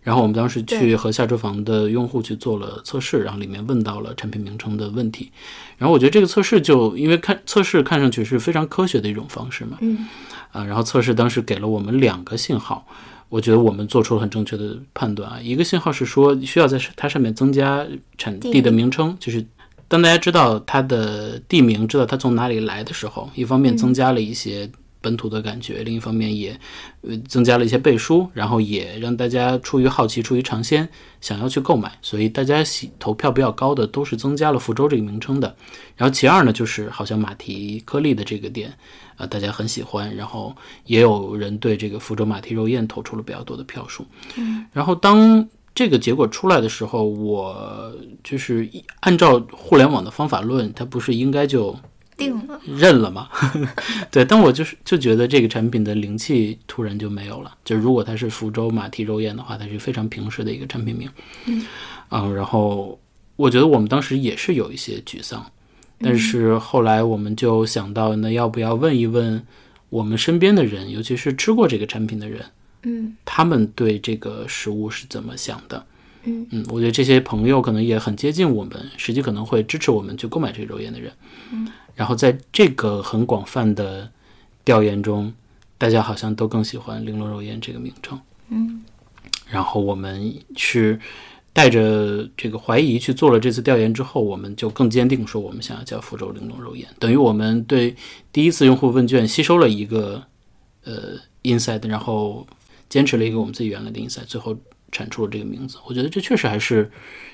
[0.02, 5.30] 然后我们当时去和下厨房的用户去做了测试，然后里面问到了产品名称的问题。
[5.76, 10.08] 然后我觉得这个测试就因为看测试看上去是非常科学的一种方式嘛，嗯
[10.52, 12.86] 啊，然后测试当时给了我们两个信号，
[13.30, 15.40] 我觉得我们做出了很正确的判断啊。
[15.40, 17.86] 一个信号是说需要在它上面增加
[18.18, 19.42] 产地的名称，就是
[19.88, 24.70] 当大家知道它的地名，知道它从哪里来的时候，一方面增加了一些
[25.00, 26.58] 本土的感觉，另一方面也
[27.02, 30.88] 呃增加了一些背书，然后也让大家出于好奇、出于尝鲜，
[31.20, 31.90] 想要去购买。
[32.02, 35.54] 所以大家喜投票比较高的都是增加了福州这个名称的。
[35.96, 38.72] 然后其二呢，就是好像马蹄颗粒的这个店，
[39.16, 44.04] 呃，大家很喜欢，然后也有人对这个福州马蹄肉燕投出了比较多的票数。
[44.36, 51.74] 嗯，然后当这个结果出来的时候，我就是一按照互联网的方法论，它不是应该就
[52.20, 52.60] 定了。
[52.66, 53.28] 认了嘛？
[54.12, 57.50] 对，但我就是就觉得这个产品的灵气突然就没有了。
[57.64, 61.10] 就如果它是福州马蹄肉燕的话，它是非常平实的一个产品名。
[61.46, 61.66] 嗯，
[62.34, 63.00] 然后
[63.36, 65.44] 我觉得我们当时也是有一些沮丧，
[65.98, 69.42] 但是后来我们就想到，那要不要问一问
[69.88, 72.44] 我们身边的人，尤其是吃过这个产品的人，
[72.82, 75.86] 嗯他们对这个食物是怎么想的？
[76.24, 81.10] 嗯嗯，我觉得这些朋友可能也很接近我们，实际可能会支持我们去购买这个肉燕的人。
[81.50, 81.66] 嗯，
[82.00, 84.10] 然后在这个很广泛的
[84.64, 85.30] 调研中，
[85.76, 88.18] 大家好像都更喜欢“玲珑肉燕”这个名称。
[88.48, 88.82] 嗯，
[89.50, 90.98] 然后我们是
[91.52, 97.94] 带着这个怀疑去做了这次调研之后，我们就更坚定说我们想要叫福州玲珑肉燕，等于我们对
[98.32, 100.22] 第一次用户问卷吸收了一个
[100.84, 102.46] 呃 inside，然后
[102.88, 104.56] 坚持了一个我们自己原来的 inside，最后
[104.90, 105.76] 产出了这个名字。
[105.86, 106.90] 我觉得这确实还是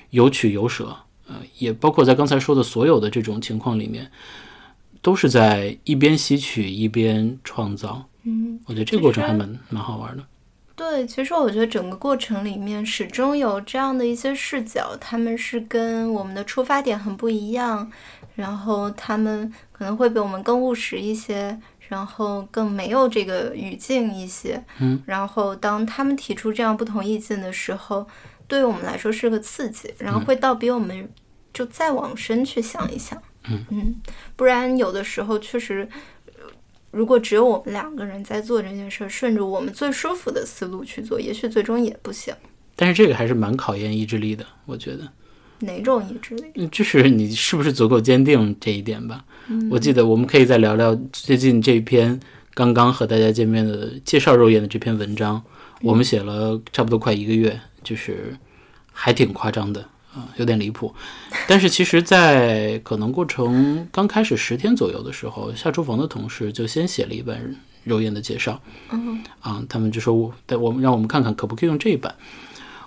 [0.09, 0.93] 有取有舍，
[1.25, 4.11] 呃，也包括在刚才说的所有的这种情况里面，
[5.07, 8.03] 都是在一边吸取一边创造。
[8.23, 10.23] 嗯，我觉得这个过程还蛮蛮好玩的。
[10.75, 17.89] 对，其实我觉得整个过程里面始终有这样的一些视角，他们是跟我们的出发点很不一样，
[18.35, 24.61] 然后他们可能会比我们更务实一些，然后更没有这个语境一些。
[24.81, 28.05] 嗯，然后当他们提出这样不同意见的时候，
[28.45, 31.09] 对于我们来说是个刺激，然后会倒比我们
[31.53, 33.17] 就再往深去想一想。
[33.69, 33.95] 嗯
[34.35, 35.87] 不然有的时候确实。
[36.89, 42.33] 如果只有我们两个人在做这件事儿，顺着我们最舒服的思路去做，也许最终也不行。
[42.75, 45.07] 但是这个还是蛮考验意志力的，我觉得。
[45.59, 46.45] 哪种意志力？
[46.55, 49.25] 嗯，就是你是不是足够坚定这一点吧。
[49.69, 52.19] 我记得我们可以再聊聊最近这篇
[52.53, 55.43] 刚刚和大家见面的介绍肉眼的这篇文章，
[55.81, 58.35] 我们写了差不多快一个月，就是
[58.91, 59.85] 还挺夸张的
[60.17, 60.93] 啊、有点离谱。
[61.47, 68.59] 但是其实，在可能过程刚开始十天左右的时候，下厨房的同事就先写了一本肉燕的介绍，
[68.91, 72.15] 嗯啊，他们就说我，带我们让我们看看可不可以用这一版。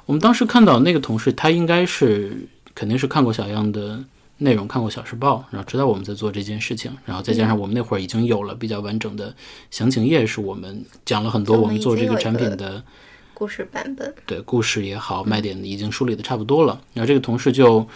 [0.06, 4.02] 我们当时看到那个同事，他应该是肯定是看过小样的
[4.38, 9.32] 内容，看过小时报，然后知道我们在做这件事情，然后再加上我们那会儿已经有了比较完整的
[9.70, 12.82] 详情页，是我们讲了很多我我们做这个产品的
[13.40, 14.14] 故事版本。
[14.26, 16.78] 对故事也好，卖点已经梳理的差不多了。
[16.92, 17.88] 然后这个同事就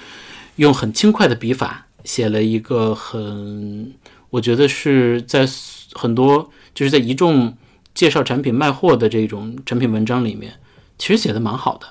[0.57, 3.93] 用很轻快的笔法写了一个很，
[4.31, 5.47] 我觉得是在
[5.93, 7.55] 很多就是在一众
[7.93, 10.51] 介绍产品卖货的这种产品文章里面，
[10.97, 11.87] 其实写的蛮好的。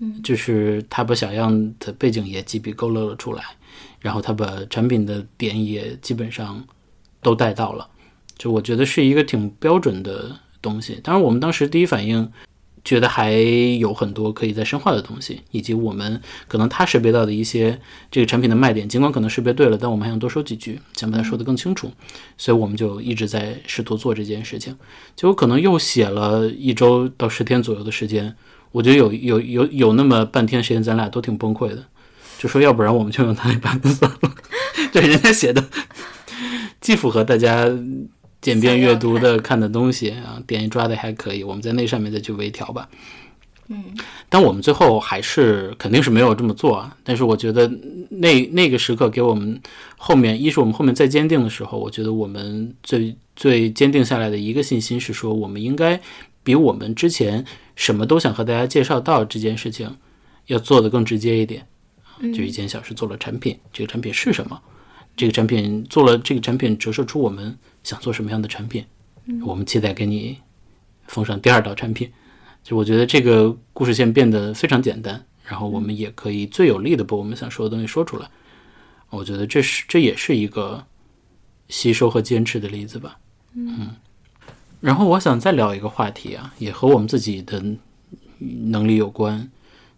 [0.00, 3.44] 嗯，就是他把小样的背景也几笔勾勒了出来，
[4.00, 6.60] 然后他把产品的点也基本上
[7.22, 7.88] 都带到了，
[8.36, 10.98] 就我觉得是一个挺标准的东西。
[11.04, 12.28] 当然，我们当时第一反应
[12.84, 17.80] 觉得还有很多可以再深化的东西，以及我们可能他识别到的一些
[18.10, 21.92] 这个产品的卖点，尽管可能识别对了，但我们还想多说几句，想把它说得更清楚，
[22.36, 24.76] 所以我们就一直在试图做这件事情。
[25.14, 28.34] 结果可能又写了一周到十天左右的时间，
[28.72, 31.84] 我觉得有有有有那么半天时间，咱俩都挺崩溃的，
[32.38, 34.34] 就说要不然我们就用他那版本算了，
[34.92, 35.64] 对，人家写的
[36.80, 37.70] 既符合大家。
[38.42, 42.86] 简便阅读的看的东西啊，点一抓的还可以，我们在那上面再去微调吧。
[43.68, 43.82] 嗯，
[44.28, 46.94] 但我们最后还是肯定是没有这么做啊。
[47.04, 47.66] 但是我觉得
[48.10, 49.58] 那那个时刻给我们
[49.96, 55.98] 后面，一是我们后面再坚定的时候，我觉得我们最最坚定下来的一个信心是说，我们应该
[56.42, 57.42] 比我们之前
[57.76, 59.96] 什么都想和大家介绍到这件事情
[60.48, 61.64] 要做的更直接一点。
[62.34, 64.60] 就一件小事做了产品，这个产品是什么？
[65.16, 68.84] 这个产品做了这个产品，折射出我们想做什么样的产品。
[69.44, 70.38] 我们期待给你
[71.06, 72.10] 奉上第二道产品。
[72.64, 78.28] 就我觉得这个故事线变得非常简单，然后我们也可以最有力的把我们想说的东西说出来。
[79.10, 80.86] 我觉得这是这也是一个
[81.68, 83.18] 吸收和坚持的例子吧。
[83.54, 83.96] 嗯，
[84.80, 87.62] 然后我想再聊一个话题啊，也和我们自己的
[88.38, 89.50] 能力有关，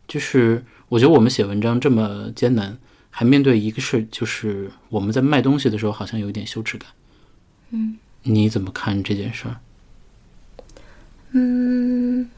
[0.08, 2.78] 就是我觉得我们写文章这么艰难，
[3.16, 6.90] 还面对一个事，就是我们在卖东西的时候好像有一点羞耻感。
[7.70, 9.60] 嗯，你怎么看这件事儿？
[11.30, 12.28] 嗯，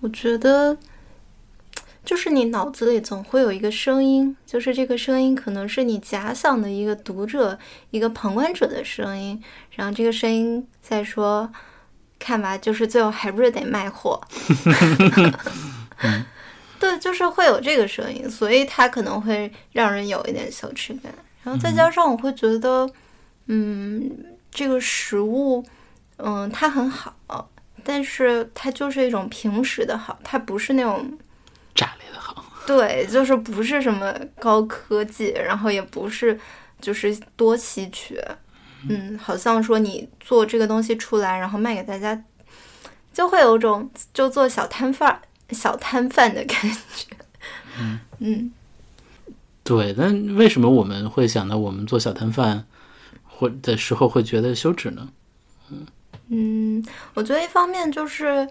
[0.00, 0.76] 我觉得
[2.04, 7.58] 就是你脑子里总会有一个声音，就是这个声音可能是你假想的一个读者、
[7.92, 11.50] 一个旁观者的声音，然后这个声音在说
[12.20, 14.20] ：“看吧，就是最后还不是得卖货。
[16.80, 21.12] ”对，就是会有这个声音，所以它可能会让人有一点羞耻感。
[21.44, 22.90] 然后再加上我会觉得，
[23.46, 24.10] 嗯，
[24.50, 25.62] 这个食物，
[26.16, 27.14] 嗯，它很好，
[27.84, 31.18] 但是它就是一种平时的好，它不是那种
[31.74, 32.44] 炸裂的好。
[32.66, 36.38] 对，就是不是什么高科技，然后也不是
[36.80, 38.22] 就是多稀缺。
[38.88, 42.22] 嗯，好像说你做这个东西出来，然后卖给大家，
[43.12, 45.20] 就会有种就做小摊贩儿。
[45.52, 46.60] 小摊贩的感
[46.94, 47.16] 觉，
[47.78, 48.52] 嗯嗯，
[49.64, 52.66] 对，但为什么我们会想到我们做小摊贩
[53.24, 55.08] 或的时候会觉得羞耻呢？
[56.28, 56.84] 嗯，
[57.14, 58.48] 我觉得一方面就是，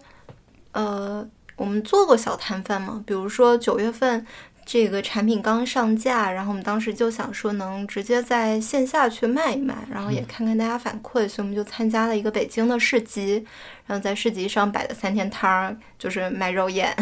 [0.74, 1.26] 呃，
[1.56, 4.26] 我们做过小摊贩嘛，比如说九月份
[4.72, 13.43] 这个产品刚上架，然后我们当时就想说能直接在线下去卖一卖，然后也看看大家反馈，所以我们就参加了一个北京的市集，
[13.88, 16.95] 然后在市集上摆了三天摊儿，就是卖肉燕。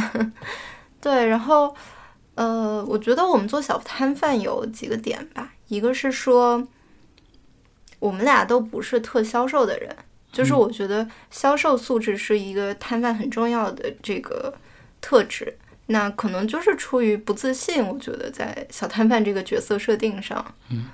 [1.01, 1.75] 对，然后
[2.35, 6.65] 呃，我觉得我们做小摊贩有几个点吧，一个是说
[7.99, 9.93] 我们俩都不是特销售的人。
[10.31, 14.53] 就是我觉得销售素质是一个摊贩很重要的这个
[15.01, 15.57] 特质，
[15.87, 20.85] 那可能就是出于不自信，我觉得在小摊贩这个角色设定上，嗯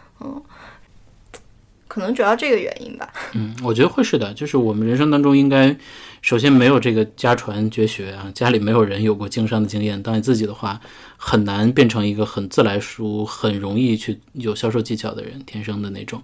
[1.87, 3.07] 可能主要这个原因吧。
[3.33, 5.77] 嗯，我觉得会是的，就是我们人生当中应该
[6.23, 10.81] 首先没有这个家传绝学啊，家里没有人有过经商的经验，当你自己的话，
[11.17, 16.19] 很难变成一个很自来熟、很容易去有销售技巧的人，天生的那种。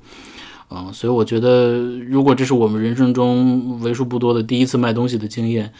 [0.71, 5.71] 嗯，所以我觉得，如果这是我们人生中为数不多的第一次卖东西的经验，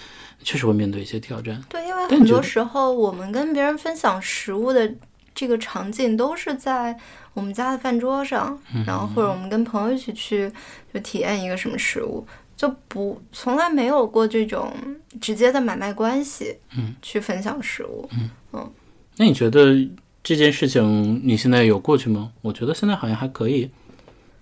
[0.44, 1.62] 确实会面对一些挑战。
[1.70, 4.94] 对，因为很多时候我们跟别人分享食物的
[5.36, 6.98] 这个场景都是在
[7.34, 10.52] 我们家的饭桌上，然后或者我们跟朋友一起去
[10.94, 12.26] 就体验一个什么食物，
[12.58, 14.74] 就不从来没有过这种
[15.22, 18.10] 直接的买卖关系，嗯，去分享食物。
[18.52, 18.70] 嗯
[19.18, 19.76] 那你觉得
[20.24, 22.32] 这件事情你现在有过去吗？
[22.42, 23.70] 我觉得现在好像还可以。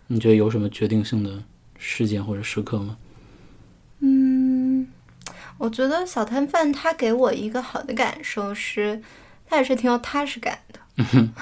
[0.07, 1.43] 你觉得有什么决定性的
[1.77, 2.95] 事件或者时刻吗？
[5.59, 9.01] 嗯，我觉得小摊贩他给我一个好的感受是，
[9.47, 10.79] 他也是挺有踏实感的，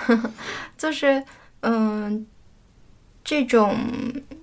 [0.77, 1.23] 就是
[1.61, 2.25] 嗯，
[3.23, 3.77] 这种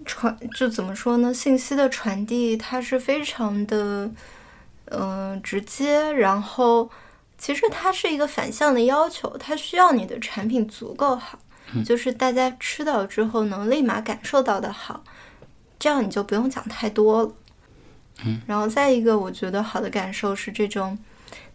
[0.05, 1.33] 传就怎么说呢？
[1.33, 4.11] 信息的传递它是非常的
[4.87, 6.91] 嗯、直接，然后
[7.39, 11.39] 其实它是一个反向的要求，它需要你的产品足够好，
[11.85, 15.03] 就是大家吃到之后能立马感受到的好，
[15.79, 17.33] 这样你就不用讲太多了。
[18.47, 20.97] 然后再一个，我觉得好的感受是这种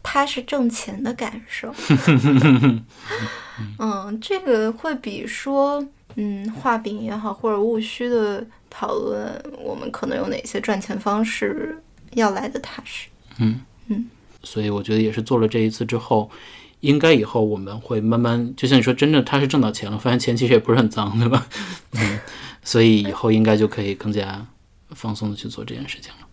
[0.04, 1.74] 踏实挣钱的感受。
[3.80, 5.84] 嗯，这个会比说
[6.16, 11.82] 嗯画饼也好，或者务虚的讨论我们可能有哪些赚钱方式
[12.14, 13.08] 要来的踏实。
[13.40, 14.10] 嗯嗯
[14.44, 16.30] 所以我觉得也是做了这一次之后，
[16.82, 21.48] 应该以后我们会慢慢，就像你说，真正他是挣到钱了，发现钱其实也不是很脏，对吧？
[21.94, 22.20] 嗯，
[22.64, 24.46] 所以以后应该就可以更加
[24.92, 26.27] 放松的去做这件事情了。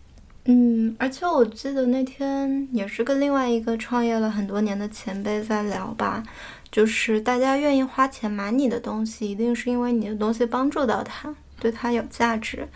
[0.45, 6.23] 嗯，而且我记得那天也是跟另外一个创业了很多年的前辈在聊吧，
[6.71, 12.67] 就是大家愿意花钱买你的东西，一定是因为你的东西帮助到他，对他有价值。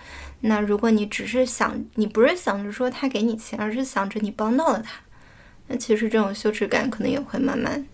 [0.41, 4.99] 那如果你只是想，你不是想着说他给你钱，而是想着你帮到了他，
[5.67, 7.85] 那其实这种羞耻感可能也会慢慢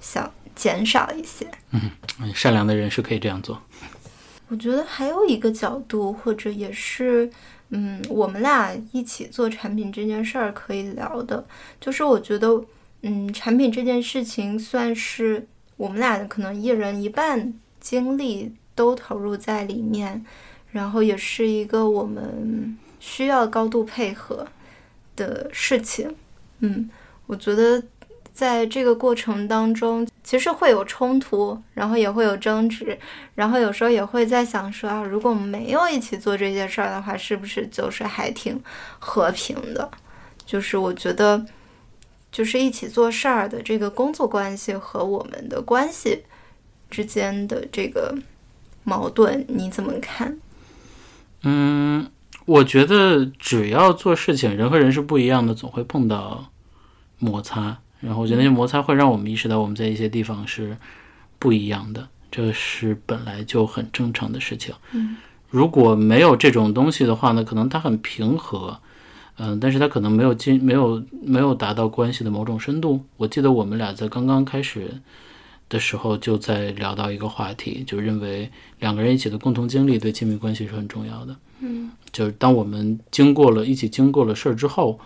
[0.00, 1.44] 小减少一些。
[1.72, 1.90] 嗯
[2.32, 3.60] 善良的人是可以这样做。
[4.48, 7.28] 我觉得还有一个角度，或者也是，
[7.76, 11.44] 嗯，我们俩一起做产品这件事儿可以聊的，
[11.80, 12.64] 就是我觉得，
[13.02, 15.44] 嗯，产品这件事情算是
[15.76, 20.24] 我们俩可能一人一半精力都投入在里面，
[20.70, 24.46] 然后也是一个我们需要高度配合
[25.16, 26.14] 的事情。
[26.60, 26.88] 嗯，
[27.26, 27.82] 我觉得
[28.34, 32.98] 在这个过程当中，其实会有冲突，然后也会有争执，
[33.36, 38.60] 然后有时候也会在想说啊，如果没有一起做这些事儿的话，是不是就是还挺
[38.98, 39.88] 和平的？
[40.44, 41.46] 就是我觉得
[42.32, 46.24] 就是一起做事儿的这个工作关系和我们的关系
[46.90, 48.12] 之间的这个
[48.82, 50.36] 矛盾，你怎么看？
[51.44, 52.10] 嗯，
[52.46, 56.50] 我觉得只要做事情，人和人是不一样的，总会碰到
[57.18, 57.78] 摩擦。
[58.04, 60.76] 然后我觉得那些摩擦会让我们意识到我们在一些地方是
[61.38, 64.74] 不一样的，这是本来就很正常的事情。
[64.92, 65.16] 嗯，
[65.48, 68.78] 如果没有这种东西的话呢，可能它很平和，
[69.38, 73.04] 嗯、但是它可能没有进没有没有达到关系的某种深度。
[73.16, 75.00] 我记得我们俩在刚刚开始
[75.68, 78.50] 的时候就在聊到一个话题，就认为
[78.80, 81.36] 两个人一起的共同经历对亲密关系是很重要的。
[81.60, 84.98] 嗯，就是当我们经过了一起经过了事儿之后，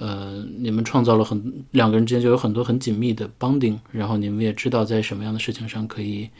[0.00, 6.30] 呃，你们创造了很两个人之间就有很多很紧密的 bonding，然后你们也知道在什么样的事情上可以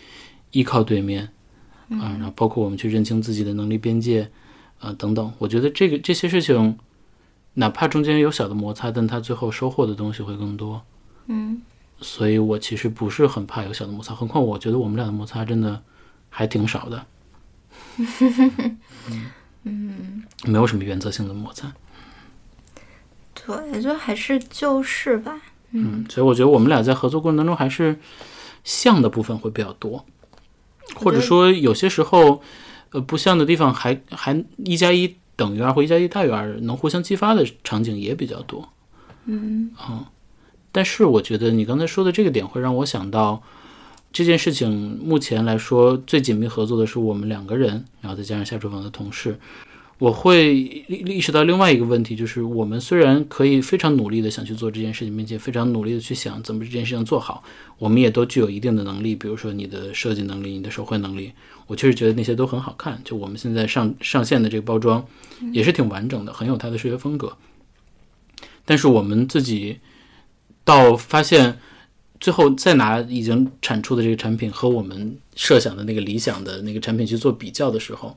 [0.52, 1.28] 依靠对面，
[1.90, 4.30] 啊、然后包括我们去认清自己的能力边界，
[4.78, 5.30] 啊、等等。
[5.36, 6.78] 我觉得这个这些事情，
[7.52, 10.80] 哪怕中间有小的摩擦，但它最后收获的东西会更多。
[11.26, 11.61] 嗯
[12.00, 15.82] 所以我其实不是很怕有小的摩擦，何况我觉得我们俩的摩擦真的
[16.30, 17.06] 还挺少的。
[19.64, 21.70] 嗯，没有什么原则性的摩擦。
[23.47, 25.41] 对，就还是就事吧。
[25.72, 27.97] 嗯，所以我觉得我们俩在合作过程当中还是
[28.64, 30.05] 像的部分会比较多，
[30.97, 32.43] 或者说有些时候，
[32.91, 38.68] 呃，不像的地方还还一加一等于二或一加一大于二，能互相激发的场景也比较多。
[39.26, 39.70] 嗯
[40.72, 43.43] 但是我觉得你刚才说的这个点会让我想到，
[44.12, 49.38] 这件事情目前来说最紧密合作的是我们两个人，然后再加上下厨房的同事。
[50.01, 57.44] 我会意意识到另外一个问题，就是我们虽然可以非常努力的想去做这件事情，并且非常努力的去想怎么这件事情做好，
[57.76, 61.30] 我们也都具有一定的能力，比如说你的设计能力、你的手绘能力，
[61.66, 62.98] 我确实觉得那些都很好看。
[63.05, 65.07] 就我们现在上上线的这个包装，
[65.53, 67.36] 也是挺完整的，很有它的视觉风格。
[68.64, 69.80] 但是我们自己
[70.64, 71.59] 到发现
[72.18, 78.16] 最后再拿已经产出的这个产品和我们设想的那个理想的那个产品去做比较的时候，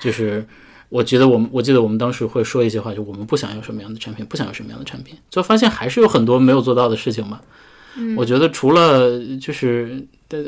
[0.00, 0.46] 就是
[0.94, 7.40] 我觉得我们我记得我们当时会说一些话，就我们不想要什么样的产品，不想要什么样的产品，最后发现还是有很多没有做到的事情嘛。
[8.16, 10.46] 我觉得除了就是，对，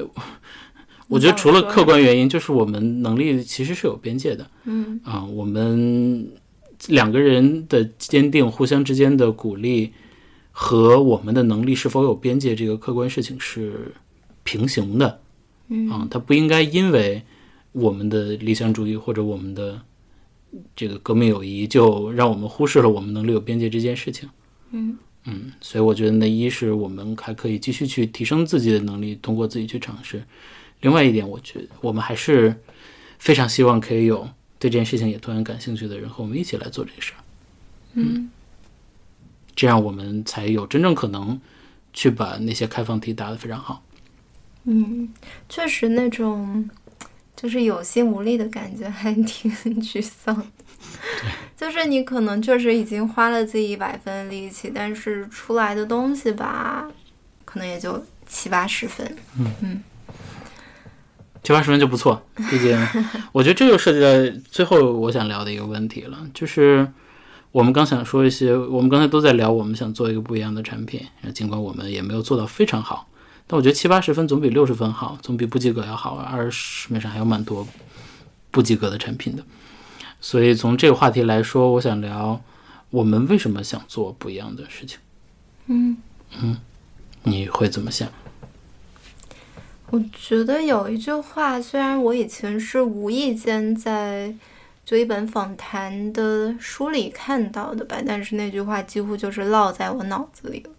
[1.08, 4.46] 我觉得除了客观原因，就是我们能力其实是有边界的。
[4.66, 6.30] 嗯啊、我们
[6.86, 9.92] 两个人的坚定，互相之间的鼓励
[10.52, 13.92] 和我们的能力是否有边界，这个客观事情是
[14.44, 15.20] 平行的。
[15.70, 17.20] 嗯啊、它不应该因为
[17.72, 19.80] 我们的理想主义或者我们的
[20.74, 24.28] 这个革命友谊，就让我们忽视了我们能力有边界这件事情。
[24.70, 30.20] 嗯嗯，所以我觉得那，一是我们还可以继续去提升自己的能力，通过自己去尝试；
[30.80, 32.54] 另外一点，我觉得我们还是
[33.18, 34.28] 非常希望可以有
[34.58, 37.20] 对这件事情也同样感兴趣的人和我们一起来做这个事儿，
[37.94, 38.30] 嗯
[39.54, 41.40] 这样我们才有真正可能
[41.92, 43.82] 去把那些开放题答得非常好。
[44.64, 45.08] 嗯，
[45.48, 46.68] 确实那种
[47.36, 50.44] 就是有心无力的感觉，还挺 沮丧的。
[51.56, 56.90] 就是你可能确实已经花了自己一百分力气，但是出来的东西吧，
[57.44, 59.16] 可能也就七八十分。
[59.38, 59.82] 嗯嗯
[61.42, 62.20] 七八十分就不错，
[62.50, 62.76] 毕竟
[63.30, 66.86] 我觉得这就涉及到最后我想聊的一个问题了，就是
[67.52, 71.00] 我们刚想说一些，我们刚才都在聊我们想做一个不一样的产品，
[71.32, 73.08] 尽管我们也没有做到非常好，
[73.46, 77.66] 但我觉得七八十分总比六十分好，总比不及格要好，而市面上还有蛮多
[78.50, 79.44] 不及格的产品的，
[80.20, 82.40] 所以从这个话题来说，我想聊
[82.90, 84.98] 我们为什么想做不一样的事情，
[85.66, 85.96] 嗯
[86.40, 86.56] 嗯，
[87.22, 88.08] 你会怎么想？
[89.90, 94.34] 我觉得有一句话，虽然我以前是无意间在
[94.84, 100.70] 就一本访谈的书里看到的吧，但是那句话几乎就是烙在我脑子里了。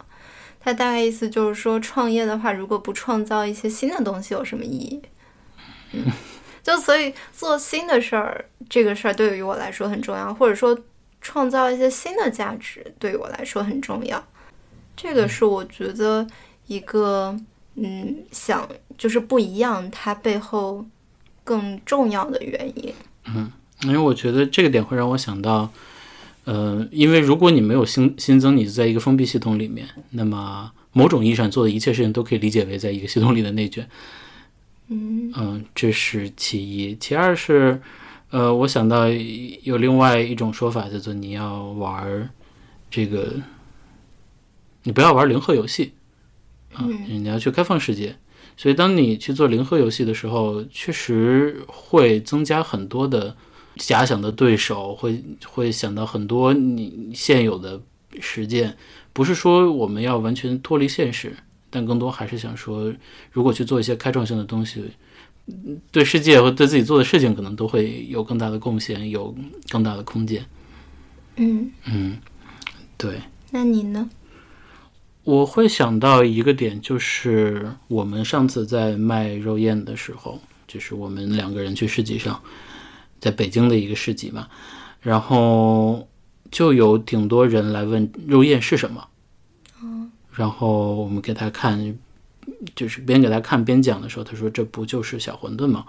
[0.59, 5.01] 它大概意思就是说，创业的话，如果不创造一些新的东西，有什么意义？
[5.93, 6.03] 嗯，
[6.61, 10.77] 就所以做新的事儿，这个事儿对于我来说很重要，或者说
[11.21, 14.21] 创造一些新的价值，对于我来说很重要。
[14.95, 16.27] 这个是我觉得
[16.65, 17.37] 一个
[17.75, 20.85] 嗯，想就是不一样，它背后
[21.43, 22.93] 更重要的原因。
[23.25, 23.51] 嗯
[23.83, 25.71] 因为我觉得这个点会让我想到，
[26.47, 33.85] 呃，因为如果你没有新新增，你就在一个封闭系统里面，那么某种意义上做的一切事情都可以理解为在一个系统里的内卷。
[34.87, 36.95] 嗯嗯，这是其一。
[36.95, 37.81] 其二是，
[38.29, 39.09] 呃，我想到
[39.63, 42.29] 有另外一种说法，叫做你要玩儿
[42.89, 43.33] 这个，
[44.83, 45.91] 你不要玩零和游戏
[46.73, 48.15] 啊，你要去开放世界。
[48.55, 53.35] 所以，当你去做零和游戏的时候，确实会增加很多的
[53.77, 57.79] 假想的对手，会会想到很多你现有的
[58.19, 58.75] 实践，
[59.13, 61.35] 不是说我们要完全脱离现实，
[61.69, 62.93] 但更多还是想说，
[63.31, 64.83] 如果去做一些开创性的东西，
[65.47, 69.33] 嗯对世界和对自己做的事情，可能都会有更大的贡献，有
[69.69, 70.45] 更大的空间。
[71.37, 72.17] 嗯，嗯，
[72.97, 73.21] 对。
[73.51, 74.09] 那你呢？
[75.23, 82.41] 我会想到一个点，就是我们上次在卖肉燕的时候，就是我们两个人去市集上，
[83.19, 84.47] 在北京的一个市集嘛，
[85.01, 86.07] 然后
[86.51, 89.07] 就有挺多人来问肉燕是什么，
[90.33, 91.97] 然后我们给他看，
[92.75, 95.85] 就是边给他看边讲的时候，他说这不就是小馄饨吗？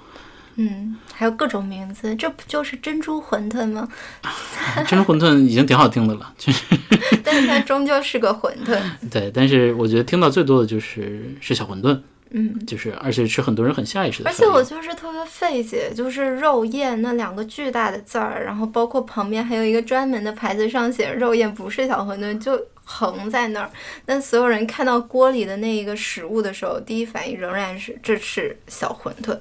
[0.60, 3.88] 嗯，还有各种名字，这不就是珍珠馄饨吗？
[4.88, 6.64] 珍珠馄饨已经挺好听的了，就是
[7.22, 8.76] 但是它终究是个馄饨。
[9.08, 12.00] 对，但是我觉得听到最多的就是是小馄饨，
[12.30, 14.34] 嗯，就是而且是很多人很下意识的而。
[14.34, 23.70] 且我就是特别费解，就是肉燕那两个巨大的字儿，然后包括旁边还有一个专门的牌子，上写肉燕不是小馄饨，就横在那儿。
[24.04, 29.38] 但所有人看到锅里的那一个食物的时候，第一反应仍然是这是小馄饨。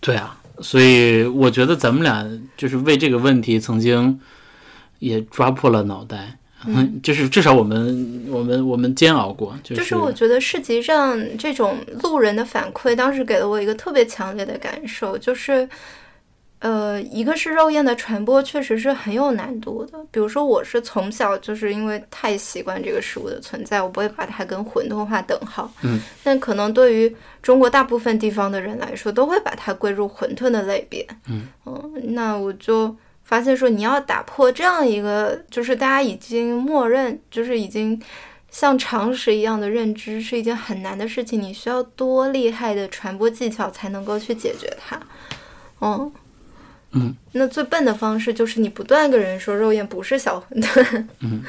[0.00, 2.26] 对啊，所以我觉得咱们俩
[2.56, 4.20] 就是为这个问题曾经
[4.98, 15.68] 也抓破了脑袋，嗯，就是至少我们我们我们煎熬过，就是、就是我觉得市集上这种路人的反馈，当时给了我一个特别强烈的感受，就是，
[16.60, 19.98] 呃，一个是肉燕的传播确实是很有难度的。
[20.10, 25.70] 比如说，我是从小就是因为太习惯这个食物的存在，我不会把它跟馄饨画等号。
[25.82, 31.06] 嗯，但可能对于中国大部分地方的人来说，都会把它归入馄饨的类别。
[31.28, 31.48] 嗯
[32.04, 32.94] 那我就
[33.34, 38.00] 发现说，你要打破这样一个，就是大家已经默认，就是已经
[38.48, 41.42] 像常识一样的认知，是一件很难的事情。
[41.42, 45.00] 你需要多厉害的传播技巧才能够去解决它。
[45.80, 46.12] 嗯。
[46.92, 51.04] 嗯，那最笨的方式就是你不断跟人说肉燕不是小馄饨。
[51.18, 51.42] 嗯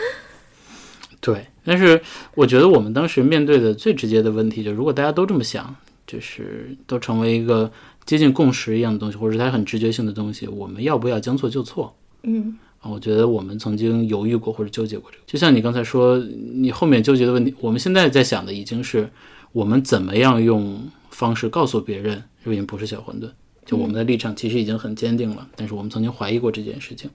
[1.22, 2.02] 对，但是
[2.34, 5.76] 我觉得我们当时面对的最直接的问题，就是如果大家都这么想，
[6.08, 7.72] 就是都成为一个
[8.06, 11.96] 接近共识一样的东西，或者是它很直觉性的东西，我们要不要将错就错？
[12.24, 19.10] 嗯啊，我觉得我们曾经犹豫过或者纠结过这个，就像你刚才说，你后面纠结的问题，我们现在在想的已经是
[19.52, 23.30] 我们怎么样用方式告诉别人肉燕不是小馄饨。
[23.66, 27.10] 就我们的立场其实已经很坚定了，但是我们曾经怀疑过这件事情。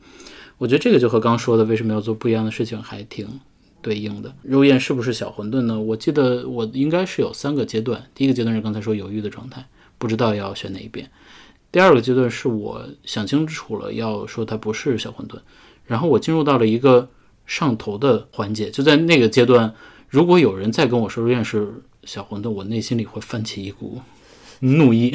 [0.59, 3.29] 我觉得这个就和刚说的为什么要做不一样的事情还挺
[3.81, 4.35] 对应的。
[4.43, 5.81] 肉燕是不是小馄饨呢？
[5.81, 9.65] 我记得我应该是有三个阶段，第一个阶段是刚才说犹豫的状态，
[10.01, 11.09] 不知道要选哪一边。
[11.71, 15.39] 第二个阶段是我想清楚了，要说它不是小馄饨，
[15.85, 17.09] 然后我进入到了一个
[17.47, 18.71] 上头的环节。
[18.71, 19.73] 就在那个阶段，
[20.09, 21.73] 如果有人再跟我说肉燕是
[22.05, 24.01] 小馄饨，我内心里会泛起一股
[24.61, 25.15] 怒意，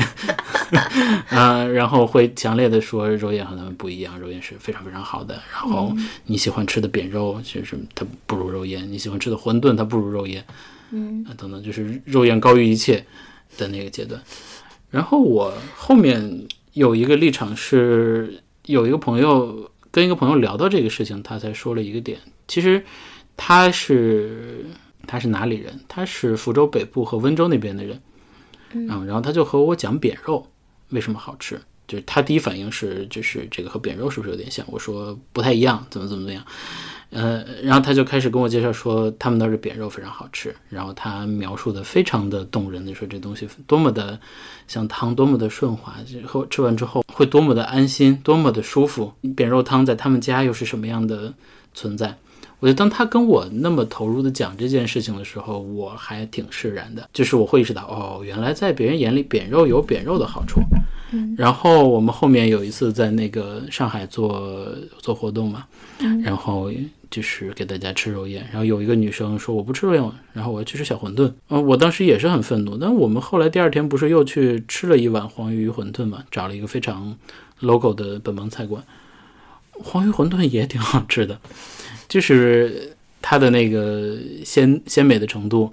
[1.29, 5.35] 啊、 然后会强烈的说肉燕和他们不一样，肉燕是非常非常好的。
[5.51, 5.93] 然后
[6.25, 10.45] 你喜欢吃的扁肉，其实它不如肉燕；你喜欢吃的馄饨，它不如肉燕，
[10.91, 13.05] 嗯啊等等，就是肉燕高于一切
[13.57, 14.21] 的那个阶段。
[14.95, 22.17] 然后我后面有一个立场是，有一个朋友跟一个朋友聊到这个事情，他才说了一个点。
[22.47, 22.81] 其实
[23.35, 24.65] 他是
[25.05, 25.77] 他是哪里人？
[25.89, 28.01] 他是福州北部和温州那边的人。
[28.71, 30.47] 嗯，然后他就和我讲扁肉
[30.91, 34.65] 为什么好吃，就是他第一反应是，就是这个和扁肉是不是有点像？
[34.69, 36.43] 我说不太一样，怎么怎么怎么样。
[37.11, 44.19] 呃，然后他就开始跟我介绍说，他们那儿的扁肉非常好吃，然后他描述的非常的动人的说这东西多么的
[44.67, 49.13] 像汤，多么的顺滑，之后吃完之后会多么的安心，多么的舒服。
[49.35, 51.33] 扁肉汤在他们家又是什么样的
[51.73, 52.17] 存在？
[52.59, 60.59] 我觉得当他跟我那么投入的讲这件事情的时候，我还挺释然的，就是我会意识到，哦，原来在别人眼里扁肉有扁肉的好处。
[61.15, 61.35] 嗯。
[61.37, 64.67] 然后我们后面有一次在那个上海做
[64.99, 65.65] 做活动嘛，
[66.23, 66.71] 然后
[67.09, 70.03] 就是给大家吃肉燕，然后有一个女生说我不吃肉燕，
[70.33, 71.31] 然后我要去吃小馄饨。
[71.49, 77.15] 嗯、我当时也是很愤怒，但我们后来第二天不是又去吃了一碗黄鱼馄饨嘛，找了一个非常
[77.59, 78.83] logo 的本帮菜馆，
[79.71, 81.39] 黄鱼馄饨也挺好吃的，
[82.09, 85.71] 就是它的那个鲜鲜美的程度，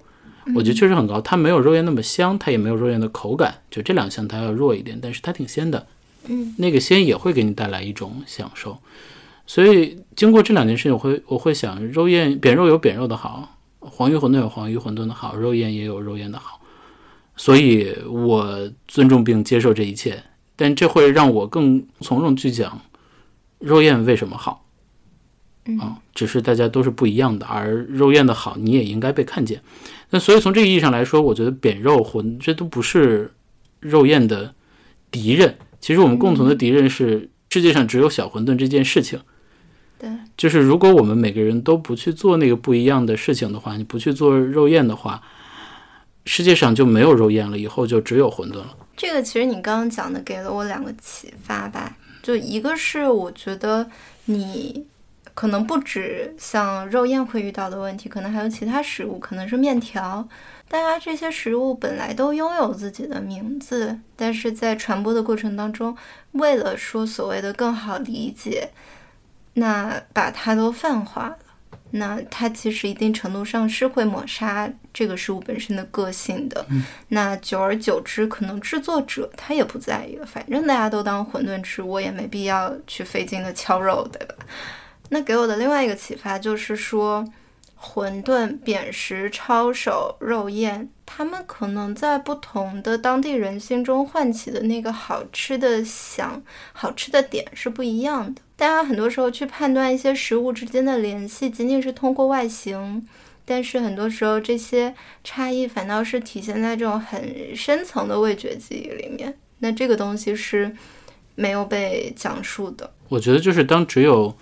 [0.55, 1.20] 我觉得确实很高。
[1.20, 5.86] 它没有肉燕那么香，它也没有肉燕的口感，就这两项它要弱一点，但是它挺鲜的。
[6.28, 8.78] 嗯，那个鲜也会给你带来一种享受。
[9.47, 16.61] 所以经过这两件事情，我会我会想，肉燕扁肉有扁肉的好，黄鱼馄饨有黄鱼馄饨的好，肉燕也有肉燕的好。
[17.36, 20.22] 所以我尊重并接受这一切，
[20.55, 22.80] 但这会让我更从容去讲
[23.59, 24.61] 肉燕为什么好。
[25.78, 29.60] 啊，只是大家都是不一样的，而肉燕的好，你也应该被看见。
[30.10, 33.32] 那所以从这个意义上来说，我觉得扁肉馄这都不是
[33.80, 34.54] 肉燕的
[35.10, 35.56] 敌人。
[35.80, 39.20] 其实我们共同的敌人是世界上只有小馄饨这件事情。
[39.98, 45.22] 对，就是如果我们每个人都不去做那个不一样的事情的话，你不去做肉燕的话，
[46.26, 48.76] 世界上就没有肉燕了，以后就只有馄饨了。
[48.96, 53.88] 这个其实你刚刚讲的给了我两个启发吧，就一个是我觉得
[54.26, 54.84] 你
[55.34, 60.26] 可能不止像肉燕会遇到的问题，可能还有其他食物，可能是面条。
[60.68, 65.96] 大家这些食物本来都拥有自己的名字，但是在传播的过程当中，
[66.32, 68.70] 为了说所谓的更好理解，
[69.54, 71.38] 那把它都泛化了。
[71.94, 76.64] 那它其实一定程度上是会抹杀这个食物本身的个性的。
[77.08, 84.34] 那久而久之，可能制作者他也不在意了，反正大家都当馄饨吃，我也没必要去费劲的敲肉，对吧？
[85.12, 87.22] 那给我的另外一个启发就是说，
[87.78, 96.42] 馄饨、扁食、抄手、肉燕，他们可能在不同的当地人心中唤起的那个好吃的想、
[96.72, 98.40] 好吃的点是不一样的。
[98.56, 103.06] 大家很多时候去判断一些食物之间的联系，仅仅是通过外形，
[103.44, 109.36] 但是很多时候这些差异反倒是体现在这种很深层的味觉记忆里面。
[109.58, 110.74] 那这个东西是
[111.34, 112.90] 没有被讲述的。
[113.10, 114.34] 我觉得就是当只有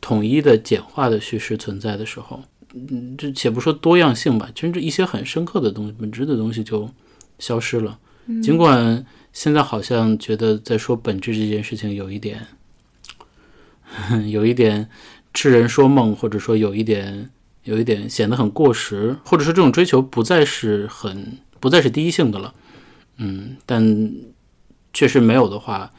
[0.00, 2.42] 统一的简化的叙事存在的时候，
[2.74, 6.90] 嗯，这且不说多样性吧，甚至一些很深刻的东西、本质的东西就
[7.38, 7.98] 消失了。
[8.42, 12.46] 尽管现在好像觉得在说本质这件事情有一点。
[14.30, 14.88] 有一点
[15.34, 17.28] 痴人说梦，或者说有一点
[17.64, 22.54] 有一点显得很过时，或者说这种追求不再是很不再是第一性的了。
[23.16, 24.12] 嗯，但
[24.92, 25.90] 确实没有的话，